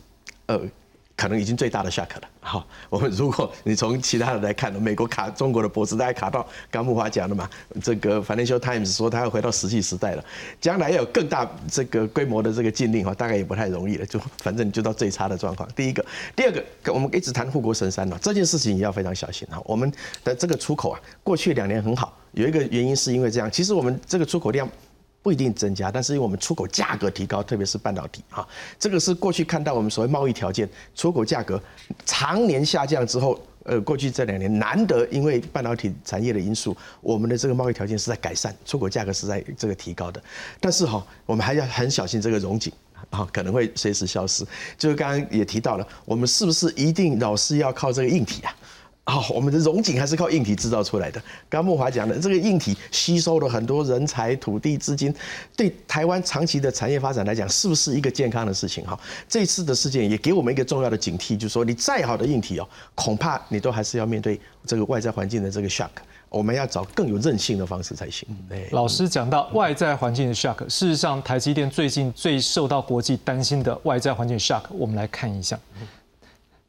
[0.48, 0.62] 呃，
[1.18, 2.22] 可能已经最大的 shock 了。
[2.48, 7.50] 好，我们如果你从其他的来看，美国卡中国的脖子，大概卡到刚木华讲的嘛，
[7.84, 10.24] 这个 Financial Times 说他要回到石器时代了，
[10.62, 14.06] 将来要有更大这个规模的这个禁令哈，大概也不太容易了。
[14.06, 15.68] 就反正就到最差的状况。
[15.76, 16.06] 第一个，
[16.38, 19.62] 第二个，我们一直谈护国神山了，这件事情也要非常小心哈。
[19.66, 19.92] 我们
[20.24, 24.70] 的这个出口啊，过去两年很好，有一个原因是因为这样，其实我们这个出口量。
[25.28, 28.48] 不一定增加，但是因为我们出口价格提高，特别是半导体哈，
[28.80, 31.62] 这个是过去看到我们所谓贸易条件，出口价格
[32.06, 40.24] 常年下降之后，呃，过去这两年难得因为半导体产业的因素，我们的这个贸易条件是在改善，出口价格是在这个提高的，
[40.62, 42.72] 但是哈，我们还要很小心这个融景
[43.10, 44.46] 啊，可能会随时消失。
[44.78, 48.56] 就是刚刚也提到了，我们是不是一定老是要靠这个硬体啊？
[49.10, 51.20] 好，我们的融景还是靠硬体制造出来的。
[51.48, 55.16] 刚刚木华讲的，这个硬体吸收了很多人才、土地、资金，
[55.56, 58.86] 对台湾长期的产业发展来讲，是不是一个健康的事情？
[58.86, 59.00] 哈，
[59.30, 65.88] 这次的事件也给我们一个重要的警惕，就是说，你再好的硬体哦，恐怕你都还是要面对这个外在环境的这个 shock。
[66.28, 68.28] 我们要找更有韧性的方式才行。
[68.72, 75.58] 老师讲到外在环境的 shock，事实上，台积电最近最受到国际担心的外在环境 shock，我们来看一下，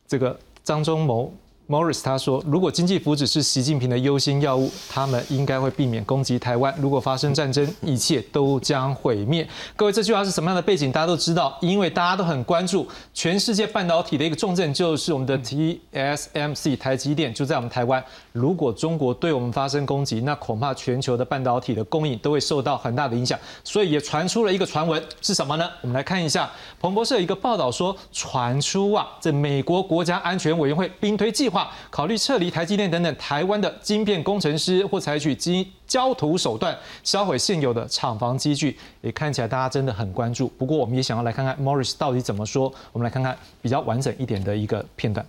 [0.06, 1.34] 这个张忠谋。
[1.68, 6.74] Morris 他说：“如果经济福祉是习近平的优先要务，他们应该会避免攻击台湾。
[6.78, 9.46] 如果发生战争，一切都将毁灭。”
[9.76, 10.90] 各位，这句话是什么样的背景？
[10.90, 18.02] 大家都知道，因为大家都很关注全世界半导体的一个重镇，就是我们的 TSMC 台积电，就在我们台湾。
[18.32, 23.38] 如果中国对我们发生攻击，那恐怕全球的半导体的供应都会受到很大的影响。
[23.62, 25.68] 所以也传出了一个传闻，是什么呢？
[25.82, 26.50] 我们来看一下，
[26.80, 31.57] 彭博社一个报道说，传出啊，这美国国家安全委员会兵推计划。
[31.90, 40.48] 考虑撤离台积电等等台湾的晶片工程师，或采取基焦土手段销毁现有的厂房机具，也看起来大家真的很关注。
[40.58, 42.72] 不过，我们也想要来看看 Morris 到底怎么说。
[42.92, 45.24] 我们来看看比较完整一点的一个片段。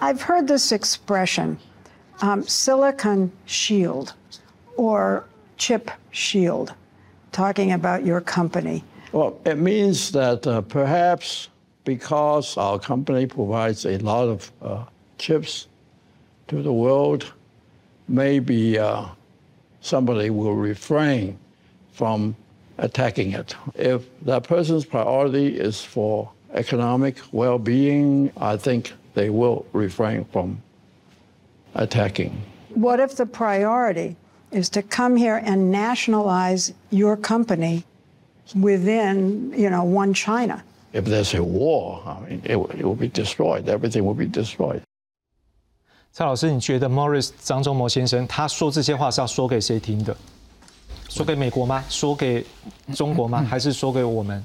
[0.00, 1.56] I've heard this expression,
[2.20, 4.14] um, silicon shield
[4.78, 5.24] or
[5.58, 6.68] chip shield,
[7.32, 8.82] talking about your company.
[9.12, 11.49] Well, it means that uh, perhaps
[11.84, 14.84] because our company provides a lot of uh,
[15.18, 15.68] chips
[16.48, 17.32] to the world,
[18.08, 19.06] maybe uh,
[19.80, 21.38] somebody will refrain
[21.92, 22.34] from
[22.78, 23.54] attacking it.
[23.74, 30.62] If that person's priority is for economic well being, I think they will refrain from
[31.74, 32.42] attacking.
[32.74, 34.16] What if the priority
[34.50, 37.84] is to come here and nationalize your company
[38.54, 40.64] within, you know, one China?
[40.92, 43.64] If there's a war, I mean, it, will- it will be destroyed.
[43.66, 44.80] Everything will be destroyed.
[46.12, 50.16] 蔡老师，你觉得 Morris 张忠谋先生他说这些话是要说给谁听的？
[51.08, 51.84] 说给美国吗？
[51.88, 52.44] 说给
[52.94, 53.42] 中国吗？
[53.48, 54.44] 还是说给我们？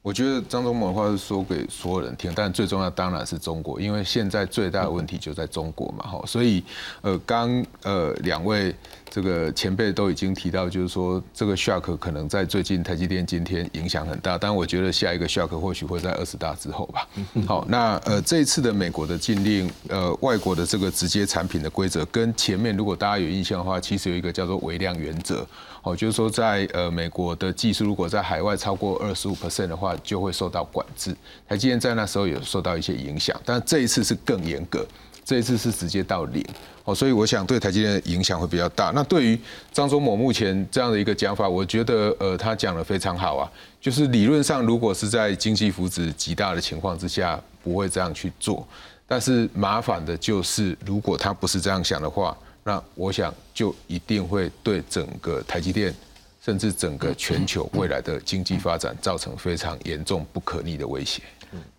[0.00, 6.62] 我觉得张忠谋的话是说给所有人听，但最重要当然是中国，因为现在最大的问题就在中国嘛，哈，所以
[7.00, 8.74] 呃，刚呃两位
[9.14, 17.06] 这个前辈都已经提到，就是说这个 shock 可能在最近台积电今天影响很大，但我觉得下一个 shock 或许会在二十大之后吧。
[17.46, 25.46] 好，那呃这一次的美国的禁令，呃外国的这个直接产品的规则，跟前面如果大家有印象的话，其实有一个叫做微量原则。
[25.84, 31.14] 哦，就是说在呃美国的技术如果在海外超过二十五 percent 的话，就会受到管制。
[31.48, 34.84] 台积电在那时候有受到一些影响，但这一次是更严格，
[35.24, 36.44] 这一次是直接到零。
[36.84, 38.92] 哦，所以我想对台积电的影响会比较大。
[38.94, 39.38] 那对于
[39.72, 43.50] 张忠谋目前这样的一个讲法，我觉得呃他讲的非常好啊，
[43.80, 48.66] 就是理论上如果是在经济福祉极大的情况之下，不会这样去做。
[49.06, 55.94] 但是麻烦的就是，如果他不是这样想的话，那我想就一定会对整个台积电，
[56.42, 61.22] 甚至整个全球未来的经济发展造成非常严重不可逆的威胁。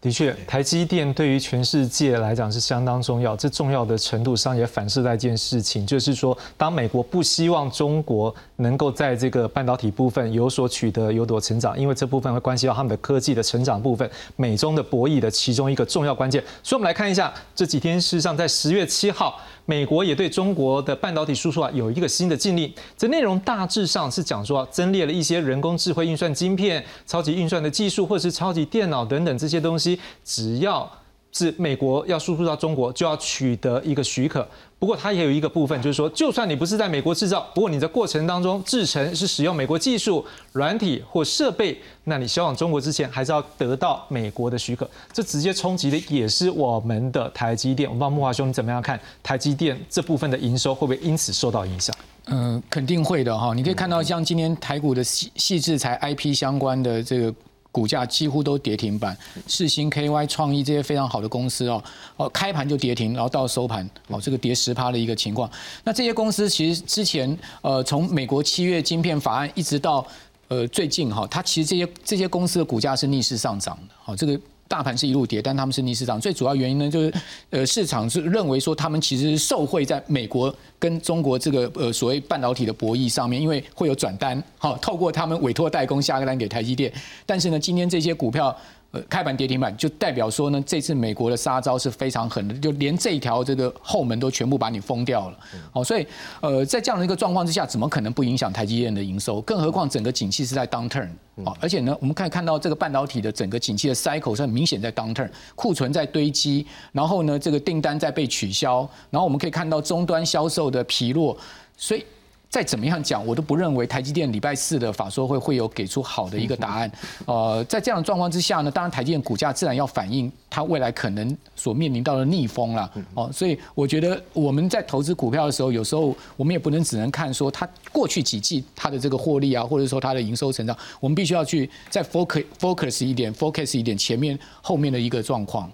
[0.02, 3.36] 的确，台积电对于全世界来讲是相当重要。
[3.36, 16.44] 这重要的程度上也反射在一件事情，就是说，当美国不希望中国能够在这个半导体部分有所取得、有所成长，因为这部分会关系到他们的科技的成长部分，美中的博弈的其中一个重要关键。
[16.62, 22.72] 所以，我们来看一下这几天，事实上在十月七号，美国也对中国的半导体输出啊有一个新的禁令。
[22.98, 30.90] 这内容大致上是讲说啊，增列了一些人工智慧运算晶片、超级运算的技术，或者是超级电脑等等这些东西，只要
[31.32, 34.48] 是美国要输出到中国，就要取得一个许可。
[34.86, 44.88] 不过它也有一个部分，就是说，就算你不是在美国制造，不过你在过程当中制成是使用美国技术、软体或设备，那你销往中国之前，还是要得到美国的许可。
[45.12, 47.90] 这直接冲击的也是我们的台积电。
[47.90, 51.96] 我不知道木华兄你怎么样看台积电这部分的营收会不会因此受到影响？
[52.28, 53.56] 嗯，肯定会的哈。
[53.56, 57.34] 你可以看到，像今天台股的细细制裁 IP 相关的这个
[57.76, 59.18] 股价几乎都跌停板，
[59.48, 61.84] 世新、KY、创意这些非常好的公司哦，
[62.16, 65.52] 哦开盘就跌停，然后到收盘哦这个跌十趴的一个情况。
[65.84, 70.08] 那这些公司其实之前呃从美国七月晶片法案一直到
[70.48, 74.40] 呃最近哈，它其实这些这些公司的股价是逆势上涨的，好这个。
[74.76, 76.20] 大盘是一路跌，但他们是逆市场。
[76.20, 77.14] 最主要原因呢，就是
[77.50, 86.92] 呃市场是认为说他们其实是受惠在美国跟中国这个呃所谓半导体的博弈上面，因为会有转单，好透过他们委托代工下个单给台积电。
[87.26, 88.54] 但是呢，今天这些股票。
[88.96, 95.38] 呃，开盘跌停板就代表说呢，这次美国的杀招是非常狠的，就连这一条这个后门都全部把你封掉了。
[95.74, 96.08] 哦，所以
[96.40, 99.42] 呃，在这样的一个状况之下，怎么可能不影响台积电的营收？
[99.42, 101.10] 更何况整个景气是在 downturn
[101.44, 111.38] 啊，而且呢，我们可以看到这个半导体的整个景气的 cycle 是很明显在 downturn，库存在堆积，然后呢，这个订单在被取消，然后我们可以看到终端销售的疲弱，
[111.76, 112.06] 所以。
[112.50, 116.90] 再怎么样讲，我都不认为台积电礼拜四的法说会会有给出好的一个答案。
[117.26, 122.90] 呃，在这样的状况之下呢，当然台积电股价自然要反映它未来可能所面临到的逆风了。
[123.14, 135.70] 哦，所以我觉得我们在投资股票的时候，有时候我们也不能只能看说它过去几季它的这个获利啊，或者说它的营收成长，我们必须要去再 focus focus 一点，focus 一点前面后面的一个状况。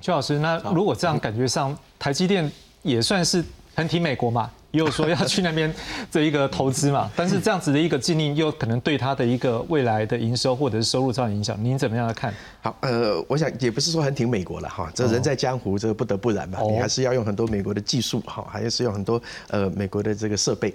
[0.00, 2.50] 邱老师，那如果这样感觉上，台积电
[2.82, 3.44] 也算是
[3.74, 4.50] 很挺美国嘛？
[4.74, 5.72] 也有说要去那边
[6.10, 12.34] 这一个投资嘛， 但是这样子的一个禁令又可能对他的一个未来的营收或者是收入造成影响，您怎么样来看？
[12.60, 20.74] 好，呃，我想也不是说很挺美国了哈，这人在江湖，这个不得不然嘛，你还是要用很多美国的技术哈，还是用很多呃美国的这个设备。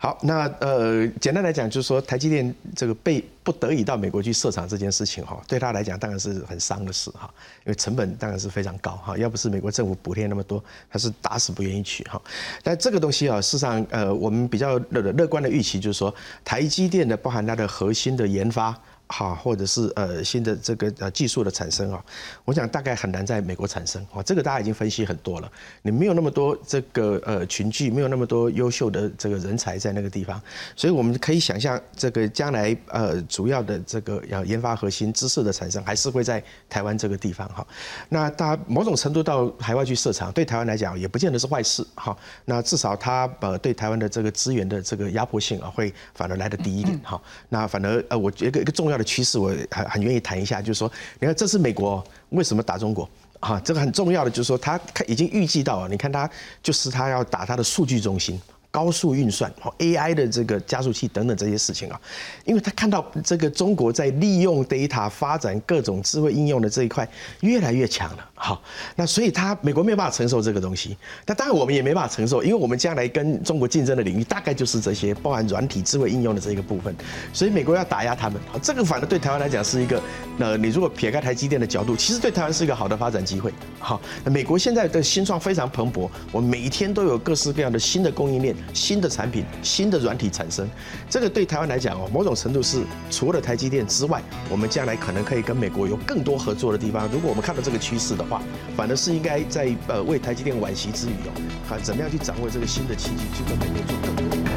[0.00, 7.28] 好，那呃，简单来讲就是说，台积电这个被不得已到美国去设厂这件事情哈，对他来讲当然是很伤的事哈，
[7.64, 12.20] 因为成本当然是非常高哈，要不是美国政府补贴那么多，他是打死不愿意去哈。
[12.62, 16.14] 但这个东西啊，事实上呃，我们比较乐乐观的预期就是说，
[16.44, 18.74] 台积电的包含它的核心的研发。
[19.08, 22.04] 哈，或者是呃新的这个呃技术的产生啊，
[22.44, 24.22] 我想大概很难在美国产生啊。
[24.22, 25.50] 这个大家已经分析很多了，
[25.82, 30.40] 你没有那么多这个呃群聚，没有那么多优秀的这个人才在那个地方，
[30.76, 37.66] 所以我们可以想象，这个将来呃主要的这个要研发核心知识的产生，还是会在台湾这个地方哈。
[38.10, 42.16] 那大家某种程度到海外去设厂，对台湾来讲也不见得是坏事哈。
[42.44, 47.18] 那至少它呃对台湾的这个资源的这个压迫性啊，会反而来的低一点哈。
[47.48, 50.90] 那反而呃，我觉得一个重要的趋势，我很很愿意谈一下，就是说，
[51.20, 53.08] 你看这是美国为什么打中国
[53.40, 53.58] 啊？
[53.60, 56.28] 这个很重要的就是说，他已经预计到，你看他
[56.62, 58.38] 就是他要打他的数据中心。
[58.78, 62.00] 高速运算、AI 的这个加速器等等这些事情啊，
[62.44, 67.06] 因为他看到这个中国在利用 data 发展各种智慧应用的这一块
[67.40, 68.62] 越来越强了，好，
[68.94, 76.94] 那所以他美国没有办法承受这个东西，那当然我们也没办法承受，因为我们将来跟中国竞争的领域大概就是这些，包含软体智慧应用的这一个部分，
[77.32, 80.00] 所以美国要打压他们，这个反而对台湾来讲是一个，
[80.38, 88.54] 呃，你如果撇开台积电的角度，其实对台湾是一个好的发展机会，好，美国现在的新创非常蓬勃，我每一天都有各式各样的新的供应链。
[88.72, 90.68] 新的产品、新的软体产生，
[91.08, 97.08] 这个对台湾来讲哦，某种程度是除了台积电之外，我们将来可能可以跟美国有更多合作的地方。
[97.12, 98.42] 如果我们看到这个趋势的话，
[98.76, 101.32] 反而是应该在呃为台积电惋惜之余哦，
[101.68, 104.47] 看怎么样去掌握这个新的契机，去跟美国做更多。